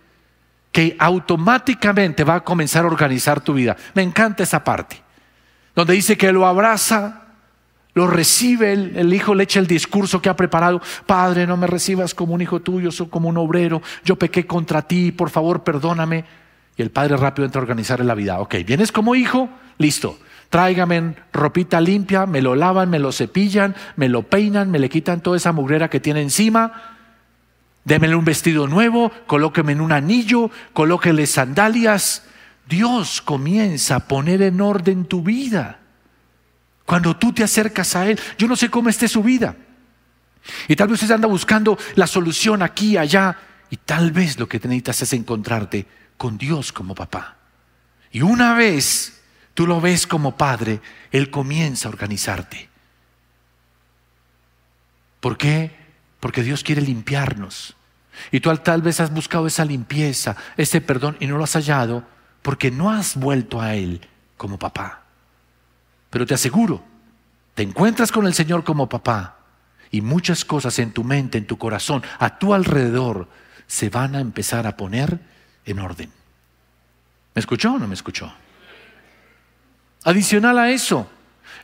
que 0.74 0.96
automáticamente 0.98 2.24
va 2.24 2.34
a 2.34 2.40
comenzar 2.40 2.84
a 2.84 2.88
organizar 2.88 3.40
tu 3.40 3.54
vida. 3.54 3.76
Me 3.94 4.02
encanta 4.02 4.42
esa 4.42 4.64
parte, 4.64 5.00
donde 5.72 5.94
dice 5.94 6.18
que 6.18 6.32
lo 6.32 6.48
abraza, 6.48 7.22
lo 7.94 8.08
recibe, 8.08 8.72
el, 8.72 9.14
hijo 9.14 9.36
le 9.36 9.44
echa 9.44 9.60
el 9.60 9.68
discurso 9.68 10.20
que 10.20 10.28
ha 10.28 10.34
preparado, 10.34 10.82
Padre, 11.06 11.46
no 11.46 11.56
me 11.56 11.68
recibas 11.68 12.12
como 12.12 12.34
un 12.34 12.42
hijo 12.42 12.60
tuyo, 12.60 12.90
soy 12.90 13.06
como 13.06 13.28
un 13.28 13.36
obrero, 13.36 13.82
yo 14.04 14.16
pequé 14.16 14.48
contra 14.48 14.82
ti, 14.82 15.12
por 15.12 15.30
favor, 15.30 15.62
perdóname. 15.62 16.24
Y 16.76 16.82
el 16.82 16.90
padre 16.90 17.16
rápido 17.18 17.46
entra 17.46 17.60
a 17.60 17.62
organizar 17.62 18.04
la 18.04 18.16
vida. 18.16 18.40
Ok, 18.40 18.56
vienes 18.66 18.90
como 18.90 19.14
hijo, 19.14 19.48
listo. 19.78 20.18
Tráigame 20.50 21.14
ropita 21.32 21.80
limpia, 21.80 22.26
me 22.26 22.42
lo 22.42 22.56
lavan, 22.56 22.90
me 22.90 22.98
lo 22.98 23.12
cepillan, 23.12 23.76
me 23.94 24.08
lo 24.08 24.24
peinan, 24.24 24.72
me 24.72 24.80
le 24.80 24.88
quitan 24.88 25.20
toda 25.20 25.36
esa 25.36 25.52
mugrera 25.52 25.88
que 25.88 26.00
tiene 26.00 26.20
encima 26.20 26.93
Démele 27.84 28.14
un 28.14 28.24
vestido 28.24 28.66
nuevo, 28.66 29.10
colóqueme 29.26 29.72
en 29.72 29.80
un 29.80 29.92
anillo, 29.92 30.50
colóquele 30.72 31.26
sandalias. 31.26 32.24
Dios 32.66 33.20
comienza 33.20 33.96
a 33.96 34.08
poner 34.08 34.40
en 34.40 34.60
orden 34.60 35.04
tu 35.04 35.22
vida. 35.22 35.80
Cuando 36.86 37.16
tú 37.16 37.32
te 37.32 37.44
acercas 37.44 37.94
a 37.96 38.08
Él, 38.08 38.18
yo 38.38 38.48
no 38.48 38.56
sé 38.56 38.70
cómo 38.70 38.88
esté 38.88 39.06
su 39.06 39.22
vida. 39.22 39.56
Y 40.68 40.76
tal 40.76 40.88
vez 40.88 41.02
usted 41.02 41.14
anda 41.14 41.28
buscando 41.28 41.78
la 41.94 42.06
solución 42.06 42.62
aquí, 42.62 42.96
allá. 42.96 43.38
Y 43.70 43.76
tal 43.76 44.12
vez 44.12 44.38
lo 44.38 44.48
que 44.48 44.58
necesitas 44.58 45.02
es 45.02 45.12
encontrarte 45.12 45.86
con 46.16 46.38
Dios 46.38 46.72
como 46.72 46.94
papá. 46.94 47.36
Y 48.10 48.22
una 48.22 48.54
vez 48.54 49.22
tú 49.52 49.66
lo 49.66 49.80
ves 49.80 50.06
como 50.06 50.36
padre, 50.36 50.80
Él 51.10 51.30
comienza 51.30 51.88
a 51.88 51.92
organizarte. 51.92 52.68
¿Por 55.20 55.36
qué? 55.36 55.83
Porque 56.24 56.42
Dios 56.42 56.64
quiere 56.64 56.80
limpiarnos. 56.80 57.76
Y 58.30 58.40
tú 58.40 58.50
tal 58.56 58.80
vez 58.80 58.98
has 58.98 59.12
buscado 59.12 59.46
esa 59.46 59.62
limpieza, 59.62 60.36
ese 60.56 60.80
perdón 60.80 61.18
y 61.20 61.26
no 61.26 61.36
lo 61.36 61.44
has 61.44 61.52
hallado 61.52 62.02
porque 62.40 62.70
no 62.70 62.90
has 62.90 63.14
vuelto 63.16 63.60
a 63.60 63.74
Él 63.74 64.08
como 64.38 64.58
papá. 64.58 65.02
Pero 66.08 66.24
te 66.24 66.32
aseguro, 66.32 66.82
te 67.54 67.62
encuentras 67.62 68.10
con 68.10 68.26
el 68.26 68.32
Señor 68.32 68.64
como 68.64 68.88
papá 68.88 69.36
y 69.90 70.00
muchas 70.00 70.46
cosas 70.46 70.78
en 70.78 70.92
tu 70.92 71.04
mente, 71.04 71.36
en 71.36 71.46
tu 71.46 71.58
corazón, 71.58 72.02
a 72.18 72.38
tu 72.38 72.54
alrededor, 72.54 73.28
se 73.66 73.90
van 73.90 74.16
a 74.16 74.20
empezar 74.20 74.66
a 74.66 74.78
poner 74.78 75.20
en 75.66 75.78
orden. 75.78 76.10
¿Me 77.34 77.40
escuchó 77.40 77.74
o 77.74 77.78
no 77.78 77.86
me 77.86 77.92
escuchó? 77.92 78.32
Adicional 80.04 80.58
a 80.58 80.70
eso, 80.70 81.06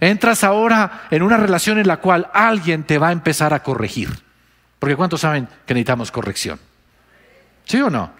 entras 0.00 0.44
ahora 0.44 1.08
en 1.10 1.22
una 1.22 1.38
relación 1.38 1.78
en 1.78 1.88
la 1.88 1.96
cual 1.96 2.28
alguien 2.34 2.84
te 2.84 2.98
va 2.98 3.08
a 3.08 3.12
empezar 3.12 3.54
a 3.54 3.62
corregir. 3.62 4.28
Porque 4.80 4.96
¿cuántos 4.96 5.20
saben 5.20 5.46
que 5.66 5.74
necesitamos 5.74 6.10
corrección? 6.10 6.58
¿Sí 7.66 7.80
o 7.80 7.90
no? 7.90 8.10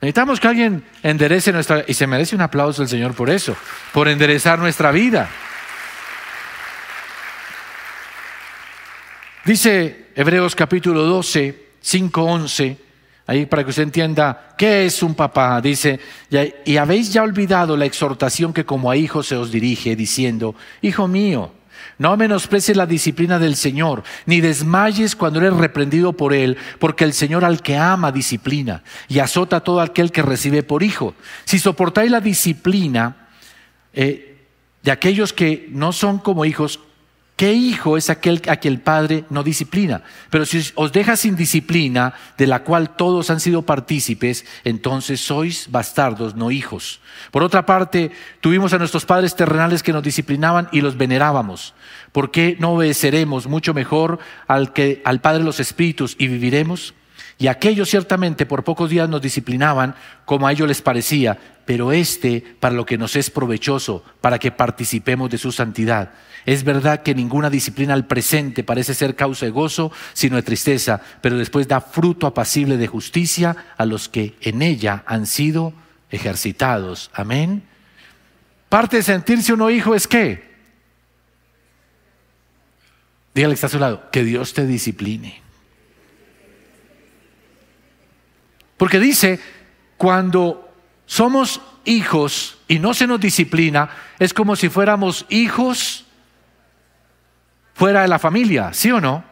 Necesitamos 0.00 0.40
que 0.40 0.48
alguien 0.48 0.84
enderece 1.02 1.52
nuestra... 1.52 1.84
Y 1.86 1.94
se 1.94 2.06
merece 2.06 2.34
un 2.34 2.42
aplauso 2.42 2.82
el 2.82 2.88
Señor 2.88 3.14
por 3.14 3.30
eso, 3.30 3.54
por 3.92 4.08
enderezar 4.08 4.58
nuestra 4.58 4.90
vida. 4.90 5.28
Dice 9.44 10.08
Hebreos 10.16 10.56
capítulo 10.56 11.02
12, 11.02 11.68
5, 11.80 12.22
11, 12.22 12.78
ahí 13.26 13.44
para 13.44 13.62
que 13.62 13.70
usted 13.70 13.82
entienda 13.82 14.54
qué 14.56 14.86
es 14.86 15.02
un 15.02 15.14
papá. 15.14 15.60
Dice, 15.60 16.00
y 16.64 16.78
habéis 16.78 17.12
ya 17.12 17.22
olvidado 17.22 17.76
la 17.76 17.84
exhortación 17.84 18.54
que 18.54 18.64
como 18.64 18.90
a 18.90 18.96
hijos 18.96 19.26
se 19.26 19.36
os 19.36 19.52
dirige, 19.52 19.96
diciendo, 19.96 20.54
Hijo 20.80 21.06
mío, 21.08 21.52
no 21.98 22.16
menosprecies 22.16 22.76
la 22.76 22.86
disciplina 22.86 23.38
del 23.38 23.56
Señor, 23.56 24.02
ni 24.26 24.40
desmayes 24.40 25.16
cuando 25.16 25.40
eres 25.40 25.54
reprendido 25.54 26.12
por 26.12 26.32
Él, 26.32 26.56
porque 26.78 27.04
el 27.04 27.12
Señor 27.12 27.44
al 27.44 27.62
que 27.62 27.76
ama 27.76 28.12
disciplina 28.12 28.82
y 29.08 29.18
azota 29.18 29.56
a 29.56 29.60
todo 29.60 29.80
aquel 29.80 30.12
que 30.12 30.22
recibe 30.22 30.62
por 30.62 30.82
hijo. 30.82 31.14
Si 31.44 31.58
soportáis 31.58 32.10
la 32.10 32.20
disciplina 32.20 33.28
eh, 33.92 34.46
de 34.82 34.90
aquellos 34.90 35.32
que 35.32 35.68
no 35.70 35.92
son 35.92 36.18
como 36.18 36.44
hijos, 36.44 36.80
¿Qué 37.36 37.52
hijo 37.52 37.96
es 37.96 38.10
aquel 38.10 38.42
a 38.48 38.58
quien 38.58 38.74
el 38.74 38.80
padre 38.80 39.24
no 39.28 39.42
disciplina? 39.42 40.02
Pero 40.30 40.46
si 40.46 40.62
os 40.76 40.92
deja 40.92 41.16
sin 41.16 41.34
disciplina, 41.34 42.14
de 42.38 42.46
la 42.46 42.62
cual 42.62 42.94
todos 42.94 43.28
han 43.28 43.40
sido 43.40 43.62
partícipes, 43.62 44.46
entonces 44.62 45.20
sois 45.20 45.68
bastardos, 45.68 46.36
no 46.36 46.52
hijos. 46.52 47.00
Por 47.32 47.42
otra 47.42 47.66
parte, 47.66 48.12
tuvimos 48.40 48.72
a 48.72 48.78
nuestros 48.78 49.04
padres 49.04 49.34
terrenales 49.34 49.82
que 49.82 49.92
nos 49.92 50.04
disciplinaban 50.04 50.68
y 50.70 50.80
los 50.80 50.96
venerábamos. 50.96 51.74
¿Por 52.12 52.30
qué 52.30 52.56
no 52.60 52.74
obedeceremos 52.74 53.48
mucho 53.48 53.74
mejor 53.74 54.20
al, 54.46 54.72
que, 54.72 55.02
al 55.04 55.20
Padre 55.20 55.40
de 55.40 55.46
los 55.46 55.58
Espíritus 55.58 56.14
y 56.16 56.28
viviremos? 56.28 56.94
Y 57.38 57.48
aquellos 57.48 57.90
ciertamente 57.90 58.46
por 58.46 58.64
pocos 58.64 58.90
días 58.90 59.08
nos 59.08 59.20
disciplinaban 59.20 59.94
como 60.24 60.46
a 60.46 60.52
ellos 60.52 60.68
les 60.68 60.82
parecía, 60.82 61.36
pero 61.64 61.92
este 61.92 62.40
para 62.60 62.74
lo 62.74 62.86
que 62.86 62.98
nos 62.98 63.16
es 63.16 63.30
provechoso, 63.30 64.04
para 64.20 64.38
que 64.38 64.52
participemos 64.52 65.30
de 65.30 65.38
su 65.38 65.50
santidad. 65.50 66.12
Es 66.46 66.62
verdad 66.62 67.02
que 67.02 67.14
ninguna 67.14 67.50
disciplina 67.50 67.94
al 67.94 68.06
presente 68.06 68.62
parece 68.62 68.94
ser 68.94 69.16
causa 69.16 69.46
de 69.46 69.50
gozo, 69.52 69.90
sino 70.12 70.36
de 70.36 70.42
tristeza, 70.42 71.00
pero 71.20 71.38
después 71.38 71.66
da 71.66 71.80
fruto 71.80 72.26
apacible 72.26 72.76
de 72.76 72.86
justicia 72.86 73.56
a 73.76 73.86
los 73.86 74.08
que 74.08 74.34
en 74.40 74.62
ella 74.62 75.02
han 75.06 75.26
sido 75.26 75.72
ejercitados. 76.10 77.10
Amén. 77.14 77.62
Parte 78.68 78.98
de 78.98 79.02
sentirse 79.02 79.52
uno 79.52 79.70
hijo 79.70 79.94
es 79.94 80.06
que, 80.06 80.54
dígale 83.34 83.52
que 83.52 83.56
está 83.56 83.66
a 83.66 83.70
su 83.70 83.78
lado, 83.78 84.10
que 84.10 84.22
Dios 84.22 84.52
te 84.52 84.66
discipline. 84.66 85.43
Porque 88.84 89.00
dice, 89.00 89.40
cuando 89.96 90.70
somos 91.06 91.62
hijos 91.86 92.58
y 92.68 92.78
no 92.80 92.92
se 92.92 93.06
nos 93.06 93.18
disciplina, 93.18 93.88
es 94.18 94.34
como 94.34 94.56
si 94.56 94.68
fuéramos 94.68 95.24
hijos 95.30 96.04
fuera 97.72 98.02
de 98.02 98.08
la 98.08 98.18
familia, 98.18 98.74
¿sí 98.74 98.90
o 98.90 99.00
no? 99.00 99.24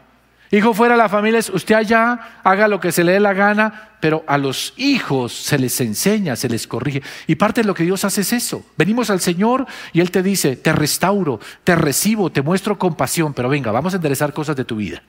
Hijo 0.50 0.72
fuera 0.72 0.94
de 0.94 1.02
la 1.02 1.10
familia 1.10 1.38
es 1.38 1.50
usted 1.50 1.74
allá, 1.74 2.40
haga 2.42 2.66
lo 2.66 2.80
que 2.80 2.92
se 2.92 3.04
le 3.04 3.12
dé 3.12 3.20
la 3.20 3.34
gana, 3.34 3.90
pero 4.00 4.24
a 4.26 4.38
los 4.38 4.72
hijos 4.78 5.34
se 5.34 5.58
les 5.58 5.78
enseña, 5.82 6.34
se 6.34 6.48
les 6.48 6.66
corrige. 6.66 7.02
Y 7.26 7.34
parte 7.34 7.60
de 7.60 7.66
lo 7.66 7.74
que 7.74 7.84
Dios 7.84 8.06
hace 8.06 8.22
es 8.22 8.32
eso. 8.32 8.64
Venimos 8.78 9.10
al 9.10 9.20
Señor 9.20 9.66
y 9.92 10.00
Él 10.00 10.10
te 10.10 10.22
dice, 10.22 10.56
te 10.56 10.72
restauro, 10.72 11.40
te 11.62 11.76
recibo, 11.76 12.32
te 12.32 12.40
muestro 12.40 12.78
compasión, 12.78 13.34
pero 13.34 13.50
venga, 13.50 13.70
vamos 13.70 13.92
a 13.92 13.96
enderezar 13.96 14.32
cosas 14.32 14.56
de 14.56 14.64
tu 14.64 14.76
vida. 14.76 15.02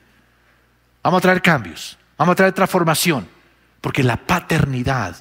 Vamos 1.02 1.16
a 1.16 1.22
traer 1.22 1.40
cambios, 1.40 1.96
vamos 2.18 2.34
a 2.34 2.36
traer 2.36 2.52
transformación, 2.52 3.32
porque 3.84 4.02
la 4.02 4.16
paternidad 4.16 5.14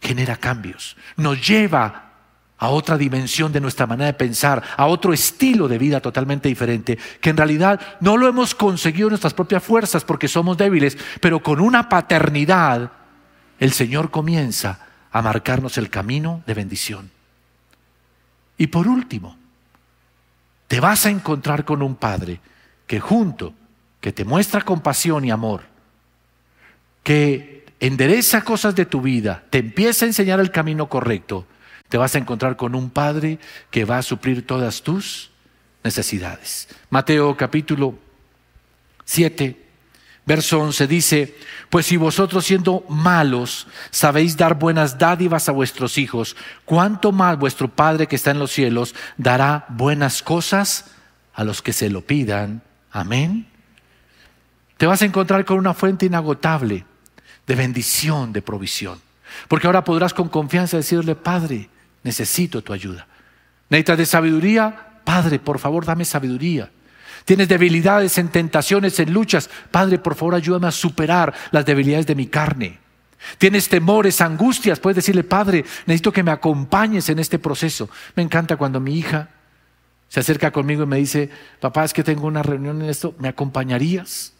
genera 0.00 0.34
cambios, 0.36 0.96
nos 1.18 1.46
lleva 1.46 2.12
a 2.56 2.68
otra 2.70 2.96
dimensión 2.96 3.52
de 3.52 3.60
nuestra 3.60 3.86
manera 3.86 4.06
de 4.06 4.14
pensar, 4.14 4.62
a 4.78 4.86
otro 4.86 5.12
estilo 5.12 5.68
de 5.68 5.76
vida 5.76 6.00
totalmente 6.00 6.48
diferente, 6.48 6.98
que 7.20 7.28
en 7.28 7.36
realidad 7.36 7.78
no 8.00 8.16
lo 8.16 8.26
hemos 8.26 8.54
conseguido 8.54 9.08
en 9.08 9.10
nuestras 9.10 9.34
propias 9.34 9.62
fuerzas 9.62 10.02
porque 10.02 10.28
somos 10.28 10.56
débiles, 10.56 10.96
pero 11.20 11.42
con 11.42 11.60
una 11.60 11.90
paternidad 11.90 12.90
el 13.58 13.70
Señor 13.70 14.10
comienza 14.10 14.80
a 15.12 15.20
marcarnos 15.20 15.76
el 15.76 15.90
camino 15.90 16.42
de 16.46 16.54
bendición. 16.54 17.10
Y 18.56 18.68
por 18.68 18.88
último, 18.88 19.36
te 20.68 20.80
vas 20.80 21.04
a 21.04 21.10
encontrar 21.10 21.66
con 21.66 21.82
un 21.82 21.96
Padre 21.96 22.40
que 22.86 22.98
junto, 22.98 23.52
que 24.00 24.12
te 24.12 24.24
muestra 24.24 24.62
compasión 24.62 25.26
y 25.26 25.30
amor, 25.30 25.64
que 27.02 27.59
endereza 27.80 28.44
cosas 28.44 28.74
de 28.76 28.86
tu 28.86 29.00
vida, 29.00 29.42
te 29.50 29.58
empieza 29.58 30.04
a 30.04 30.08
enseñar 30.08 30.38
el 30.38 30.50
camino 30.50 30.88
correcto, 30.88 31.46
te 31.88 31.96
vas 31.96 32.14
a 32.14 32.18
encontrar 32.18 32.56
con 32.56 32.74
un 32.74 32.90
Padre 32.90 33.38
que 33.70 33.86
va 33.86 33.98
a 33.98 34.02
suplir 34.02 34.46
todas 34.46 34.82
tus 34.82 35.30
necesidades. 35.82 36.68
Mateo 36.90 37.36
capítulo 37.36 37.98
7, 39.04 39.66
verso 40.26 40.60
11 40.60 40.86
dice, 40.86 41.36
pues 41.70 41.86
si 41.86 41.96
vosotros 41.96 42.44
siendo 42.44 42.84
malos 42.88 43.66
sabéis 43.90 44.36
dar 44.36 44.58
buenas 44.58 44.98
dádivas 44.98 45.48
a 45.48 45.52
vuestros 45.52 45.96
hijos, 45.96 46.36
¿cuánto 46.66 47.12
más 47.12 47.38
vuestro 47.38 47.68
Padre 47.68 48.06
que 48.06 48.16
está 48.16 48.30
en 48.30 48.38
los 48.38 48.52
cielos 48.52 48.94
dará 49.16 49.64
buenas 49.70 50.22
cosas 50.22 50.90
a 51.32 51.44
los 51.44 51.62
que 51.62 51.72
se 51.72 51.88
lo 51.88 52.02
pidan? 52.02 52.62
Amén. 52.92 53.46
Te 54.76 54.86
vas 54.86 55.00
a 55.00 55.06
encontrar 55.06 55.44
con 55.44 55.58
una 55.58 55.74
fuente 55.74 56.06
inagotable 56.06 56.84
de 57.46 57.54
bendición, 57.54 58.32
de 58.32 58.42
provisión. 58.42 59.00
Porque 59.48 59.66
ahora 59.66 59.84
podrás 59.84 60.14
con 60.14 60.28
confianza 60.28 60.76
decirle, 60.76 61.14
Padre, 61.14 61.68
necesito 62.02 62.62
tu 62.62 62.72
ayuda. 62.72 63.06
¿Necesitas 63.68 63.98
de 63.98 64.06
sabiduría? 64.06 64.86
Padre, 65.04 65.38
por 65.38 65.58
favor, 65.58 65.84
dame 65.84 66.04
sabiduría. 66.04 66.70
Tienes 67.24 67.48
debilidades 67.48 68.18
en 68.18 68.28
tentaciones, 68.28 68.98
en 68.98 69.12
luchas. 69.12 69.50
Padre, 69.70 69.98
por 69.98 70.14
favor, 70.14 70.34
ayúdame 70.34 70.68
a 70.68 70.72
superar 70.72 71.34
las 71.50 71.64
debilidades 71.64 72.06
de 72.06 72.14
mi 72.14 72.26
carne. 72.26 72.78
Tienes 73.38 73.68
temores, 73.68 74.20
angustias. 74.20 74.80
Puedes 74.80 74.96
decirle, 74.96 75.24
Padre, 75.24 75.64
necesito 75.86 76.12
que 76.12 76.22
me 76.22 76.30
acompañes 76.30 77.08
en 77.08 77.18
este 77.18 77.38
proceso. 77.38 77.90
Me 78.16 78.22
encanta 78.22 78.56
cuando 78.56 78.80
mi 78.80 78.98
hija 78.98 79.28
se 80.08 80.20
acerca 80.20 80.50
conmigo 80.50 80.82
y 80.82 80.86
me 80.86 80.96
dice, 80.96 81.30
papá, 81.60 81.84
es 81.84 81.92
que 81.92 82.02
tengo 82.02 82.26
una 82.26 82.42
reunión 82.42 82.82
en 82.82 82.90
esto, 82.90 83.14
¿me 83.18 83.28
acompañarías? 83.28 84.32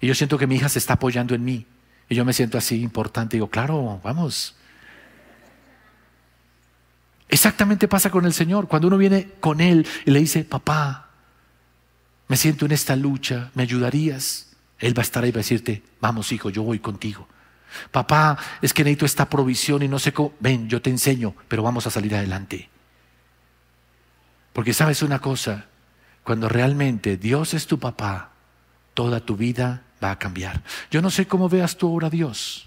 Y 0.00 0.06
yo 0.06 0.14
siento 0.14 0.36
que 0.36 0.46
mi 0.46 0.56
hija 0.56 0.68
se 0.68 0.78
está 0.78 0.94
apoyando 0.94 1.34
en 1.34 1.44
mí. 1.44 1.66
Y 2.08 2.14
yo 2.14 2.24
me 2.24 2.32
siento 2.32 2.58
así 2.58 2.80
importante. 2.82 3.36
Digo, 3.36 3.50
claro, 3.50 4.00
vamos. 4.02 4.56
Exactamente 7.28 7.88
pasa 7.88 8.10
con 8.10 8.24
el 8.24 8.32
Señor. 8.32 8.68
Cuando 8.68 8.88
uno 8.88 8.98
viene 8.98 9.32
con 9.40 9.60
Él 9.60 9.86
y 10.04 10.10
le 10.10 10.20
dice, 10.20 10.44
papá, 10.44 11.10
me 12.28 12.36
siento 12.36 12.66
en 12.66 12.72
esta 12.72 12.96
lucha, 12.96 13.50
¿me 13.54 13.62
ayudarías? 13.62 14.56
Él 14.78 14.96
va 14.96 15.00
a 15.00 15.04
estar 15.04 15.24
ahí 15.24 15.30
y 15.30 15.32
va 15.32 15.38
a 15.38 15.38
decirte, 15.38 15.82
vamos 16.00 16.32
hijo, 16.32 16.50
yo 16.50 16.62
voy 16.62 16.78
contigo. 16.78 17.26
Papá, 17.90 18.38
es 18.62 18.72
que 18.72 18.84
necesito 18.84 19.06
esta 19.06 19.28
provisión 19.28 19.82
y 19.82 19.88
no 19.88 19.98
sé 19.98 20.12
cómo. 20.12 20.34
Ven, 20.40 20.68
yo 20.68 20.80
te 20.80 20.90
enseño, 20.90 21.34
pero 21.48 21.62
vamos 21.62 21.86
a 21.86 21.90
salir 21.90 22.14
adelante. 22.14 22.68
Porque 24.52 24.72
sabes 24.72 25.02
una 25.02 25.18
cosa, 25.18 25.66
cuando 26.22 26.48
realmente 26.48 27.16
Dios 27.16 27.54
es 27.54 27.66
tu 27.66 27.78
papá, 27.78 28.32
toda 28.96 29.20
tu 29.20 29.36
vida 29.36 29.82
va 30.02 30.10
a 30.10 30.18
cambiar. 30.18 30.62
Yo 30.90 31.02
no 31.02 31.10
sé 31.10 31.26
cómo 31.26 31.50
veas 31.50 31.76
tú 31.76 31.86
ahora 31.86 32.06
a 32.06 32.10
Dios. 32.10 32.66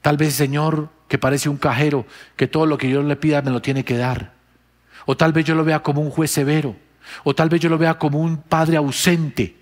Tal 0.00 0.16
vez, 0.16 0.34
Señor, 0.34 0.88
que 1.06 1.18
parece 1.18 1.50
un 1.50 1.58
cajero, 1.58 2.06
que 2.34 2.48
todo 2.48 2.64
lo 2.64 2.78
que 2.78 2.88
yo 2.88 3.02
le 3.02 3.14
pida 3.14 3.42
me 3.42 3.50
lo 3.50 3.60
tiene 3.60 3.84
que 3.84 3.98
dar. 3.98 4.32
O 5.04 5.14
tal 5.14 5.34
vez 5.34 5.44
yo 5.44 5.54
lo 5.54 5.64
vea 5.64 5.82
como 5.82 6.00
un 6.00 6.10
juez 6.10 6.30
severo. 6.30 6.74
O 7.24 7.34
tal 7.34 7.50
vez 7.50 7.60
yo 7.60 7.68
lo 7.68 7.76
vea 7.76 7.98
como 7.98 8.18
un 8.18 8.38
padre 8.38 8.78
ausente. 8.78 9.54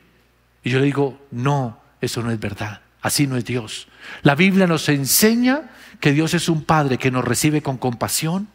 Y 0.62 0.70
yo 0.70 0.78
le 0.78 0.84
digo, 0.84 1.18
no, 1.32 1.80
eso 2.00 2.22
no 2.22 2.30
es 2.30 2.38
verdad. 2.38 2.80
Así 3.02 3.26
no 3.26 3.36
es 3.36 3.44
Dios. 3.44 3.88
La 4.22 4.36
Biblia 4.36 4.68
nos 4.68 4.88
enseña 4.88 5.72
que 5.98 6.12
Dios 6.12 6.32
es 6.32 6.48
un 6.48 6.62
Padre 6.62 6.96
que 6.96 7.10
nos 7.10 7.24
recibe 7.24 7.60
con 7.60 7.76
compasión, 7.76 8.48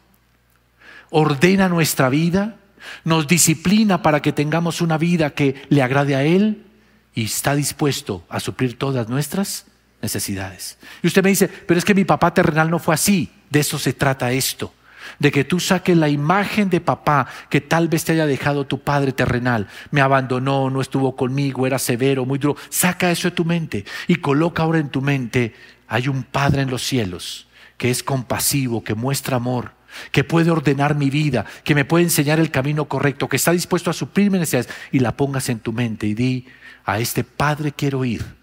ordena 1.10 1.68
nuestra 1.68 2.08
vida, 2.08 2.56
nos 3.04 3.28
disciplina 3.28 4.02
para 4.02 4.22
que 4.22 4.32
tengamos 4.32 4.80
una 4.80 4.96
vida 4.96 5.30
que 5.30 5.62
le 5.68 5.82
agrade 5.82 6.16
a 6.16 6.24
Él 6.24 6.69
y 7.14 7.24
está 7.24 7.54
dispuesto 7.54 8.24
a 8.28 8.40
suplir 8.40 8.78
todas 8.78 9.08
nuestras 9.08 9.66
necesidades. 10.02 10.78
Y 11.02 11.08
usted 11.08 11.22
me 11.22 11.30
dice, 11.30 11.48
pero 11.48 11.78
es 11.78 11.84
que 11.84 11.94
mi 11.94 12.04
papá 12.04 12.32
terrenal 12.32 12.70
no 12.70 12.78
fue 12.78 12.94
así. 12.94 13.30
De 13.50 13.60
eso 13.60 13.78
se 13.78 13.92
trata 13.92 14.32
esto. 14.32 14.72
De 15.18 15.30
que 15.30 15.44
tú 15.44 15.58
saques 15.60 15.96
la 15.96 16.08
imagen 16.08 16.70
de 16.70 16.80
papá 16.80 17.26
que 17.48 17.60
tal 17.60 17.88
vez 17.88 18.04
te 18.04 18.12
haya 18.12 18.26
dejado 18.26 18.66
tu 18.66 18.80
padre 18.80 19.12
terrenal. 19.12 19.66
Me 19.90 20.00
abandonó, 20.00 20.70
no 20.70 20.80
estuvo 20.80 21.16
conmigo, 21.16 21.66
era 21.66 21.78
severo, 21.78 22.24
muy 22.24 22.38
duro. 22.38 22.56
Saca 22.68 23.10
eso 23.10 23.28
de 23.28 23.36
tu 23.36 23.44
mente 23.44 23.84
y 24.06 24.16
coloca 24.16 24.62
ahora 24.62 24.78
en 24.78 24.88
tu 24.88 25.02
mente, 25.02 25.54
hay 25.88 26.06
un 26.06 26.22
Padre 26.22 26.62
en 26.62 26.70
los 26.70 26.82
cielos 26.82 27.48
que 27.76 27.90
es 27.90 28.02
compasivo, 28.02 28.84
que 28.84 28.94
muestra 28.94 29.36
amor, 29.36 29.72
que 30.12 30.22
puede 30.22 30.50
ordenar 30.50 30.94
mi 30.94 31.08
vida, 31.08 31.46
que 31.64 31.74
me 31.74 31.86
puede 31.86 32.04
enseñar 32.04 32.38
el 32.38 32.50
camino 32.50 32.84
correcto, 32.84 33.26
que 33.26 33.36
está 33.36 33.52
dispuesto 33.52 33.88
a 33.88 33.94
suplir 33.94 34.30
mis 34.30 34.40
necesidades. 34.40 34.68
Y 34.92 34.98
la 34.98 35.16
pongas 35.16 35.48
en 35.48 35.60
tu 35.60 35.72
mente 35.72 36.06
y 36.06 36.12
di, 36.12 36.46
a 36.92 36.98
este 36.98 37.24
Padre 37.24 37.72
quiero 37.72 38.04
ir 38.04 38.40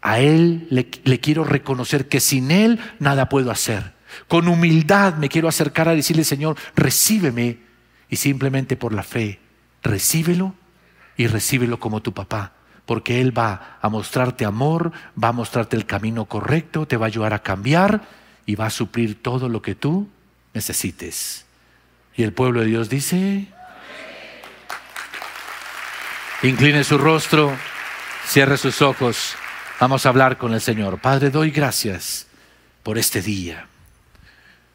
a 0.00 0.20
Él 0.20 0.66
le, 0.70 1.20
quiero 1.20 1.44
reconocer 1.44 2.08
que 2.08 2.20
sin 2.20 2.50
Él 2.50 2.78
nada 2.98 3.28
puedo 3.28 3.50
hacer. 3.50 3.94
Con 4.26 4.48
humildad 4.48 5.14
me 5.14 5.28
quiero 5.28 5.48
acercar 5.48 5.88
a 5.88 5.94
decirle, 5.94 6.24
Señor, 6.24 6.56
recíbeme. 6.76 7.58
Y 8.10 8.16
simplemente 8.16 8.76
por 8.76 8.94
la 8.94 9.02
fe, 9.02 9.38
recíbelo 9.82 10.54
y 11.16 11.26
recíbelo 11.26 11.78
como 11.78 12.00
tu 12.00 12.14
papá. 12.14 12.52
Porque 12.86 13.20
Él 13.20 13.36
va 13.36 13.78
a 13.82 13.88
mostrarte 13.90 14.46
amor, 14.46 14.92
va 15.22 15.28
a 15.28 15.32
mostrarte 15.32 15.76
el 15.76 15.84
camino 15.84 16.24
correcto, 16.24 16.86
te 16.86 16.96
va 16.96 17.04
a 17.04 17.08
ayudar 17.08 17.34
a 17.34 17.42
cambiar 17.42 18.02
y 18.46 18.54
va 18.54 18.66
a 18.66 18.70
suplir 18.70 19.20
todo 19.20 19.50
lo 19.50 19.60
que 19.60 19.74
tú 19.74 20.08
necesites. 20.54 21.44
Y 22.16 22.22
el 22.22 22.32
pueblo 22.32 22.60
de 22.60 22.66
Dios 22.66 22.88
dice, 22.88 23.48
incline 26.42 26.84
su 26.84 26.98
rostro, 26.98 27.56
cierre 28.26 28.56
sus 28.56 28.82
ojos. 28.82 29.34
Vamos 29.80 30.06
a 30.06 30.08
hablar 30.08 30.38
con 30.38 30.54
el 30.54 30.60
Señor. 30.60 30.98
Padre, 30.98 31.30
doy 31.30 31.50
gracias 31.50 32.26
por 32.82 32.98
este 32.98 33.22
día, 33.22 33.66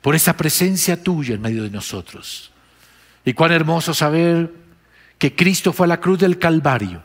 por 0.01 0.15
esa 0.15 0.35
presencia 0.35 1.01
tuya 1.01 1.35
en 1.35 1.41
medio 1.41 1.63
de 1.63 1.69
nosotros. 1.69 2.51
Y 3.25 3.33
cuán 3.33 3.51
hermoso 3.51 3.93
saber 3.93 4.51
que 5.17 5.35
Cristo 5.35 5.71
fue 5.71 5.85
a 5.85 5.89
la 5.89 5.99
cruz 5.99 6.19
del 6.19 6.37
Calvario 6.37 7.01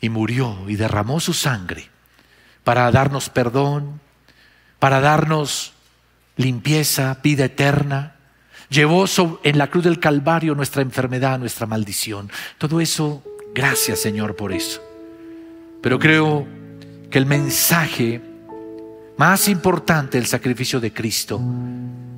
y 0.00 0.08
murió 0.08 0.64
y 0.68 0.76
derramó 0.76 1.18
su 1.18 1.32
sangre 1.32 1.90
para 2.62 2.90
darnos 2.90 3.28
perdón, 3.28 4.00
para 4.78 5.00
darnos 5.00 5.72
limpieza, 6.36 7.18
vida 7.22 7.46
eterna. 7.46 8.16
Llevó 8.68 9.06
en 9.42 9.58
la 9.58 9.68
cruz 9.68 9.84
del 9.84 10.00
Calvario 10.00 10.54
nuestra 10.54 10.82
enfermedad, 10.82 11.38
nuestra 11.38 11.66
maldición. 11.66 12.30
Todo 12.58 12.80
eso, 12.80 13.22
gracias 13.56 13.98
Señor 13.98 14.36
por 14.36 14.52
eso. 14.52 14.82
Pero 15.80 15.98
creo 15.98 16.46
que 17.10 17.18
el 17.18 17.26
mensaje 17.26 18.20
más 19.16 19.48
importante 19.48 20.18
del 20.18 20.26
sacrificio 20.26 20.78
de 20.78 20.92
Cristo 20.92 21.40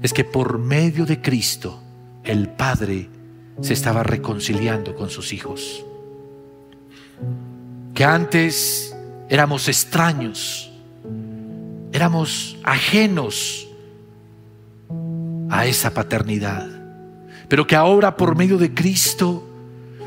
es 0.02 0.12
que 0.12 0.24
por 0.24 0.58
medio 0.58 1.06
de 1.06 1.22
Cristo 1.22 1.80
el 2.24 2.48
Padre 2.48 3.08
se 3.60 3.72
estaba 3.72 4.02
reconciliando 4.02 4.96
con 4.96 5.10
sus 5.10 5.32
hijos. 5.32 5.84
Que 7.94 8.04
antes 8.04 8.96
éramos 9.28 9.68
extraños, 9.68 10.72
éramos 11.92 12.58
ajenos 12.64 13.68
a 15.50 15.66
esa 15.66 15.94
paternidad, 15.94 16.68
pero 17.48 17.66
que 17.66 17.76
ahora 17.76 18.16
por 18.16 18.36
medio 18.36 18.58
de 18.58 18.74
Cristo 18.74 19.47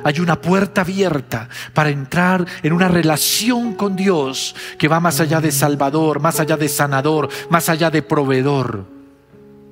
hay 0.03 0.19
una 0.19 0.41
puerta 0.41 0.81
abierta 0.81 1.49
para 1.73 1.89
entrar 1.89 2.45
en 2.63 2.73
una 2.73 2.87
relación 2.87 3.73
con 3.73 3.95
Dios 3.95 4.55
que 4.77 4.87
va 4.87 4.99
más 4.99 5.19
allá 5.19 5.41
de 5.41 5.51
Salvador, 5.51 6.19
más 6.19 6.39
allá 6.39 6.57
de 6.57 6.69
sanador, 6.69 7.29
más 7.49 7.69
allá 7.69 7.89
de 7.89 8.01
proveedor, 8.01 8.85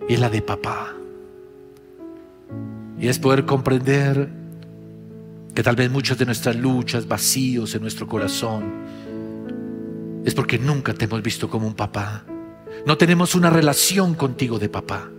y 0.07 0.13
es 0.13 0.19
la 0.19 0.29
de 0.29 0.41
papá. 0.41 0.93
Y 2.99 3.07
es 3.07 3.17
poder 3.19 3.45
comprender 3.45 4.29
que 5.55 5.63
tal 5.63 5.75
vez 5.75 5.89
muchas 5.89 6.17
de 6.17 6.25
nuestras 6.25 6.55
luchas, 6.55 7.07
vacíos 7.07 7.73
en 7.75 7.81
nuestro 7.81 8.07
corazón, 8.07 8.63
es 10.25 10.33
porque 10.35 10.59
nunca 10.59 10.93
te 10.93 11.05
hemos 11.05 11.21
visto 11.21 11.49
como 11.49 11.65
un 11.65 11.73
papá. 11.73 12.23
No 12.85 12.97
tenemos 12.97 13.35
una 13.35 13.49
relación 13.49 14.15
contigo 14.15 14.59
de 14.59 14.69
papá. 14.69 15.09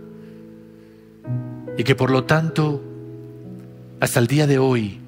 Y 1.77 1.83
que 1.83 1.95
por 1.95 2.11
lo 2.11 2.23
tanto, 2.23 2.81
hasta 3.99 4.19
el 4.19 4.27
día 4.27 4.47
de 4.47 4.59
hoy, 4.59 5.00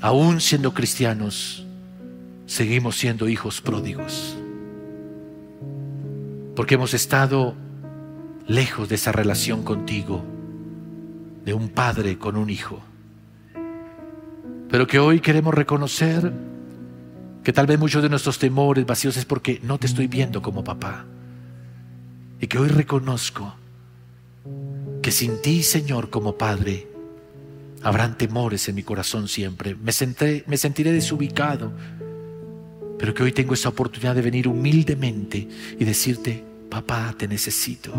aún 0.00 0.40
siendo 0.40 0.74
cristianos, 0.74 1.66
seguimos 2.46 2.96
siendo 2.96 3.28
hijos 3.28 3.60
pródigos. 3.60 4.36
Porque 6.54 6.74
hemos 6.74 6.94
estado 6.94 7.54
lejos 8.46 8.88
de 8.88 8.94
esa 8.94 9.12
relación 9.12 9.62
contigo, 9.62 10.24
de 11.44 11.54
un 11.54 11.68
padre 11.68 12.18
con 12.18 12.36
un 12.36 12.50
hijo. 12.50 12.80
Pero 14.68 14.86
que 14.86 14.98
hoy 14.98 15.20
queremos 15.20 15.54
reconocer 15.54 16.32
que 17.44 17.52
tal 17.52 17.66
vez 17.66 17.78
muchos 17.78 18.02
de 18.02 18.08
nuestros 18.08 18.38
temores 18.38 18.84
vacíos 18.86 19.16
es 19.16 19.24
porque 19.24 19.60
no 19.62 19.78
te 19.78 19.86
estoy 19.86 20.08
viendo 20.08 20.42
como 20.42 20.64
papá. 20.64 21.04
Y 22.40 22.48
que 22.48 22.58
hoy 22.58 22.68
reconozco 22.68 23.54
que 25.02 25.12
sin 25.12 25.40
ti, 25.40 25.62
Señor, 25.62 26.10
como 26.10 26.36
Padre, 26.36 26.88
habrán 27.86 28.18
temores 28.18 28.68
en 28.68 28.74
mi 28.74 28.82
corazón 28.82 29.28
siempre. 29.28 29.76
Me, 29.76 29.92
me 30.46 30.56
sentiré 30.56 30.90
desubicado, 30.90 31.72
pero 32.98 33.14
que 33.14 33.22
hoy 33.22 33.30
tengo 33.30 33.54
esa 33.54 33.68
oportunidad 33.68 34.16
de 34.16 34.22
venir 34.22 34.48
humildemente 34.48 35.46
y 35.78 35.84
decirte, 35.84 36.42
papá, 36.68 37.14
te 37.16 37.28
necesito. 37.28 37.94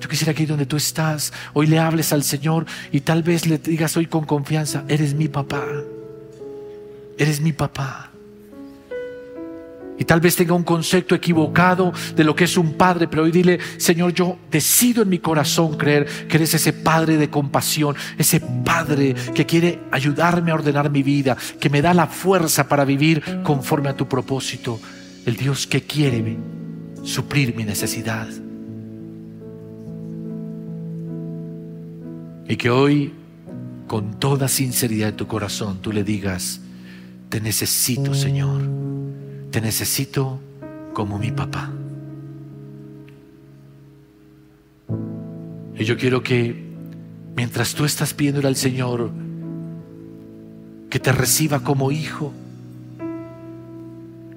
Yo 0.00 0.08
quisiera 0.08 0.32
que 0.32 0.44
ahí 0.44 0.46
donde 0.46 0.64
tú 0.64 0.78
estás, 0.78 1.30
hoy 1.52 1.66
le 1.66 1.78
hables 1.78 2.10
al 2.14 2.22
Señor 2.22 2.64
y 2.90 3.02
tal 3.02 3.22
vez 3.22 3.46
le 3.46 3.58
digas 3.58 3.98
hoy 3.98 4.06
con 4.06 4.24
confianza, 4.24 4.82
eres 4.88 5.12
mi 5.12 5.28
papá, 5.28 5.66
eres 7.18 7.38
mi 7.38 7.52
papá. 7.52 8.11
Y 9.98 10.04
tal 10.04 10.20
vez 10.20 10.36
tenga 10.36 10.54
un 10.54 10.62
concepto 10.62 11.14
equivocado 11.14 11.92
de 12.16 12.24
lo 12.24 12.34
que 12.34 12.44
es 12.44 12.56
un 12.56 12.74
padre, 12.74 13.08
pero 13.08 13.24
hoy 13.24 13.30
dile, 13.30 13.58
Señor, 13.76 14.14
yo 14.14 14.38
decido 14.50 15.02
en 15.02 15.10
mi 15.10 15.18
corazón 15.18 15.76
creer 15.76 16.06
que 16.28 16.38
eres 16.38 16.54
ese 16.54 16.72
padre 16.72 17.18
de 17.18 17.30
compasión, 17.30 17.94
ese 18.18 18.40
padre 18.40 19.14
que 19.34 19.46
quiere 19.46 19.80
ayudarme 19.90 20.50
a 20.50 20.54
ordenar 20.54 20.90
mi 20.90 21.02
vida, 21.02 21.36
que 21.60 21.70
me 21.70 21.82
da 21.82 21.94
la 21.94 22.06
fuerza 22.06 22.68
para 22.68 22.84
vivir 22.84 23.42
conforme 23.42 23.90
a 23.90 23.96
tu 23.96 24.08
propósito, 24.08 24.80
el 25.26 25.36
Dios 25.36 25.66
que 25.66 25.82
quiere 25.82 26.36
suplir 27.04 27.54
mi 27.54 27.64
necesidad. 27.64 28.28
Y 32.48 32.56
que 32.56 32.70
hoy, 32.70 33.12
con 33.86 34.18
toda 34.18 34.48
sinceridad 34.48 35.08
de 35.08 35.12
tu 35.12 35.26
corazón, 35.26 35.78
tú 35.80 35.92
le 35.92 36.02
digas, 36.02 36.60
te 37.28 37.40
necesito, 37.40 38.14
Señor, 38.14 38.62
te 39.52 39.60
necesito 39.60 40.40
como 40.94 41.18
mi 41.18 41.30
papá. 41.30 41.70
Y 45.78 45.84
yo 45.84 45.96
quiero 45.96 46.22
que 46.22 46.72
mientras 47.36 47.74
tú 47.74 47.84
estás 47.84 48.14
pidiendo 48.14 48.46
al 48.48 48.56
Señor 48.56 49.10
que 50.88 50.98
te 50.98 51.12
reciba 51.12 51.60
como 51.60 51.92
hijo, 51.92 52.32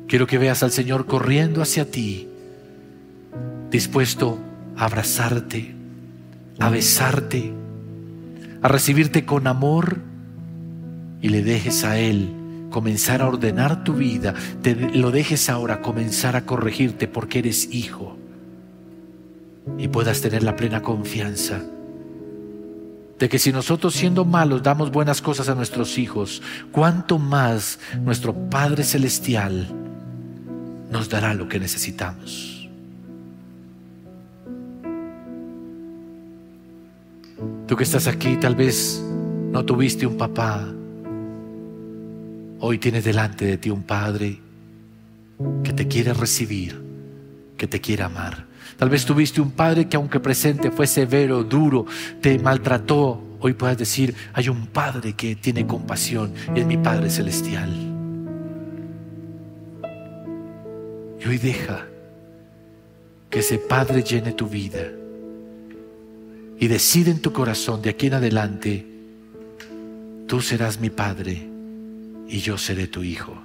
quiero 0.07 0.27
que 0.27 0.37
veas 0.37 0.63
al 0.63 0.71
Señor 0.71 1.05
corriendo 1.05 1.61
hacia 1.61 1.89
ti, 1.89 2.27
dispuesto 3.71 4.37
a 4.75 4.85
abrazarte, 4.85 5.73
a 6.59 6.69
besarte, 6.69 7.53
a 8.61 8.67
recibirte 8.67 9.25
con 9.25 9.47
amor 9.47 10.01
y 11.21 11.29
le 11.29 11.41
dejes 11.41 11.85
a 11.85 11.97
Él 11.99 12.34
comenzar 12.75 13.21
a 13.21 13.29
ordenar 13.29 13.85
tu 13.85 13.93
vida, 13.93 14.33
te 14.61 14.75
lo 14.75 15.09
dejes 15.09 15.49
ahora 15.49 15.81
comenzar 15.81 16.35
a 16.35 16.45
corregirte 16.45 17.07
porque 17.07 17.39
eres 17.39 17.73
hijo 17.73 18.17
y 19.77 19.87
puedas 19.87 20.19
tener 20.19 20.43
la 20.43 20.57
plena 20.57 20.81
confianza 20.81 21.61
de 23.17 23.29
que 23.29 23.39
si 23.39 23.53
nosotros 23.53 23.93
siendo 23.93 24.25
malos 24.25 24.61
damos 24.61 24.91
buenas 24.91 25.21
cosas 25.21 25.47
a 25.47 25.55
nuestros 25.55 25.97
hijos, 25.97 26.41
cuánto 26.73 27.17
más 27.17 27.79
nuestro 28.03 28.33
Padre 28.33 28.83
Celestial 28.83 29.69
nos 30.91 31.07
dará 31.07 31.33
lo 31.33 31.47
que 31.47 31.61
necesitamos. 31.61 32.69
Tú 37.67 37.77
que 37.77 37.85
estás 37.85 38.07
aquí, 38.07 38.35
tal 38.35 38.55
vez 38.55 39.01
no 39.49 39.63
tuviste 39.63 40.05
un 40.05 40.17
papá. 40.17 40.67
Hoy 42.67 42.79
tienes 42.79 43.03
delante 43.03 43.45
de 43.45 43.57
ti 43.59 43.69
un 43.69 43.83
padre 43.83 44.39
que 45.63 45.71
te 45.71 45.87
quiere 45.87 46.15
recibir, 46.15 46.81
que 47.55 47.67
te 47.67 47.79
quiere 47.79 48.01
amar. 48.01 48.47
Tal 48.75 48.89
vez 48.89 49.05
tuviste 49.05 49.39
un 49.39 49.51
padre 49.51 49.87
que 49.87 49.97
aunque 49.97 50.19
presente 50.19 50.71
fue 50.71 50.87
severo, 50.87 51.43
duro, 51.43 51.85
te 52.21 52.39
maltrató. 52.39 53.21
Hoy 53.39 53.53
puedes 53.53 53.77
decir, 53.77 54.15
hay 54.33 54.49
un 54.49 54.65
padre 54.65 55.13
que 55.13 55.35
tiene 55.35 55.67
compasión 55.67 56.33
y 56.55 56.59
es 56.59 56.65
mi 56.65 56.77
Padre 56.77 57.11
Celestial. 57.11 57.69
Y 61.23 61.27
hoy 61.27 61.37
deja 61.37 61.85
que 63.29 63.41
ese 63.41 63.59
Padre 63.59 64.01
llene 64.01 64.31
tu 64.31 64.47
vida 64.47 64.81
y 66.59 66.67
decide 66.67 67.11
en 67.11 67.21
tu 67.21 67.31
corazón 67.31 67.83
de 67.83 67.91
aquí 67.91 68.07
en 68.07 68.15
adelante, 68.15 68.87
tú 70.25 70.41
serás 70.41 70.79
mi 70.79 70.89
Padre 70.89 71.53
y 72.27 72.39
yo 72.39 72.57
seré 72.57 72.87
tu 72.87 73.03
Hijo. 73.03 73.41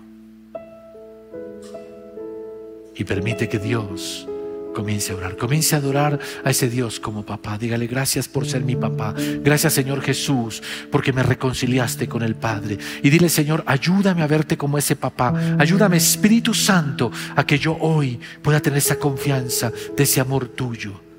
Y 2.94 3.04
permite 3.04 3.48
que 3.48 3.58
Dios 3.58 4.26
comience 4.74 5.12
a 5.12 5.16
orar, 5.16 5.36
comience 5.36 5.74
a 5.74 5.78
adorar 5.78 6.18
a 6.44 6.50
ese 6.50 6.68
Dios 6.68 7.00
como 7.00 7.24
papá. 7.24 7.58
Dígale 7.58 7.86
gracias 7.86 8.28
por 8.28 8.46
ser 8.46 8.62
mi 8.62 8.76
papá. 8.76 9.14
Gracias 9.42 9.72
Señor 9.72 10.00
Jesús 10.02 10.62
porque 10.90 11.12
me 11.12 11.22
reconciliaste 11.22 12.08
con 12.08 12.22
el 12.22 12.34
Padre. 12.34 12.78
Y 13.02 13.10
dile 13.10 13.28
Señor, 13.28 13.62
ayúdame 13.66 14.22
a 14.22 14.26
verte 14.26 14.56
como 14.56 14.78
ese 14.78 14.96
papá. 14.96 15.56
Ayúdame 15.58 15.96
Espíritu 15.96 16.54
Santo 16.54 17.10
a 17.36 17.44
que 17.44 17.58
yo 17.58 17.76
hoy 17.80 18.20
pueda 18.42 18.60
tener 18.60 18.78
esa 18.78 18.98
confianza 18.98 19.72
de 19.96 20.02
ese 20.02 20.20
amor 20.20 20.48
tuyo 20.48 21.09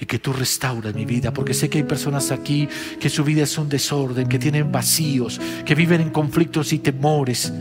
y 0.00 0.06
que 0.06 0.18
tú 0.18 0.32
restauras 0.32 0.94
mi 0.94 1.04
vida, 1.04 1.32
porque 1.32 1.52
sé 1.52 1.68
que 1.68 1.78
hay 1.78 1.84
personas 1.84 2.30
aquí 2.30 2.68
que 2.98 3.10
su 3.10 3.22
vida 3.22 3.42
es 3.42 3.58
un 3.58 3.68
desorden, 3.68 4.28
que 4.28 4.38
tienen 4.38 4.72
vacíos, 4.72 5.40
que 5.66 5.74
viven 5.74 6.00
en 6.00 6.10
conflictos 6.10 6.72
y 6.72 6.78
temores, 6.78 7.52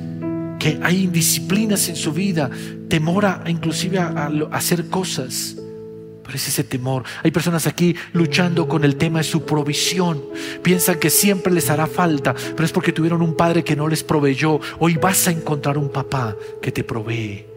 que 0.57 0.79
hay 0.81 1.03
indisciplinas 1.03 1.89
en 1.89 1.97
su 1.97 2.13
vida, 2.13 2.49
temor 2.87 3.25
a, 3.25 3.43
inclusive 3.47 3.99
a, 3.99 4.31
hacer 4.51 4.87
cosas. 4.87 5.57
Pero 6.23 6.35
es 6.35 6.47
ese 6.47 6.63
temor. 6.63 7.03
Hay 7.23 7.31
personas 7.31 7.65
aquí 7.65 7.95
luchando 8.13 8.67
con 8.67 8.83
el 8.83 8.97
tema 8.97 9.19
de 9.19 9.23
su 9.23 9.45
provisión. 9.45 10.23
Piensan 10.61 10.99
que 10.99 11.09
siempre 11.09 11.51
les 11.51 11.71
hará 11.71 11.87
falta, 11.87 12.35
pero 12.55 12.65
es 12.65 12.71
porque 12.71 12.91
tuvieron 12.91 13.23
un 13.23 13.35
padre 13.35 13.63
que 13.63 13.75
no 13.75 13.87
les 13.87 14.03
proveyó. 14.03 14.59
Hoy 14.77 14.95
vas 14.95 15.27
a 15.27 15.31
encontrar 15.31 15.77
un 15.77 15.89
papá 15.89 16.35
que 16.61 16.71
te 16.71 16.83
provee. 16.83 17.48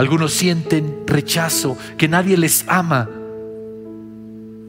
Algunos 0.00 0.32
sienten 0.32 1.02
rechazo, 1.06 1.76
que 1.98 2.08
nadie 2.08 2.38
les 2.38 2.64
ama. 2.68 3.06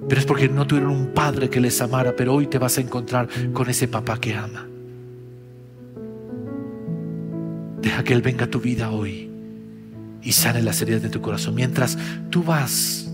pero 0.09 0.19
es 0.19 0.27
porque 0.27 0.49
no 0.49 0.67
tuvieron 0.67 0.91
un 0.91 1.13
padre 1.13 1.49
que 1.49 1.61
les 1.61 1.79
amara, 1.79 2.13
pero 2.17 2.33
hoy 2.33 2.47
te 2.47 2.57
vas 2.57 2.77
a 2.77 2.81
encontrar 2.81 3.29
con 3.53 3.69
ese 3.69 3.87
papá 3.87 4.19
que 4.19 4.35
ama. 4.35 4.67
Deja 7.81 8.03
que 8.03 8.13
Él 8.13 8.21
venga 8.21 8.43
a 8.43 8.49
tu 8.49 8.59
vida 8.59 8.91
hoy 8.91 9.29
y 10.21 10.33
sane 10.33 10.61
las 10.61 10.81
heridas 10.81 11.01
de 11.01 11.09
tu 11.09 11.21
corazón. 11.21 11.55
Mientras 11.55 11.97
tú 12.29 12.43
vas 12.43 13.09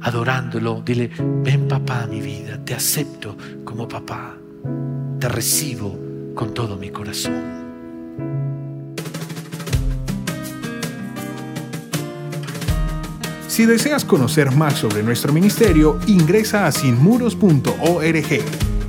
adorándolo, 0.00 0.82
dile, 0.84 1.12
ven 1.44 1.68
papá 1.68 2.02
a 2.02 2.06
mi 2.08 2.20
vida, 2.20 2.58
te 2.64 2.74
acepto 2.74 3.36
como 3.62 3.86
papá, 3.86 4.36
te 5.20 5.28
recibo 5.28 5.96
con 6.34 6.52
todo 6.54 6.76
mi 6.76 6.90
corazón. 6.90 7.59
Si 13.50 13.66
deseas 13.66 14.04
conocer 14.04 14.52
más 14.52 14.74
sobre 14.74 15.02
nuestro 15.02 15.32
ministerio, 15.32 15.98
ingresa 16.06 16.66
a 16.66 16.72
sinmuros.org 16.72 18.14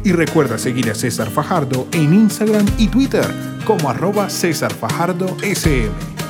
y 0.03 0.11
recuerda 0.11 0.59
seguir 0.59 0.91
a 0.91 0.93
César 0.93 1.31
Fajardo 1.31 1.87
en 1.93 2.13
Instagram 2.13 2.67
y 2.77 2.87
Twitter 2.87 3.25
como 3.65 3.89
arroba 3.89 4.29
César 4.29 4.71
Fajardo 4.71 5.35
SM. 5.41 6.20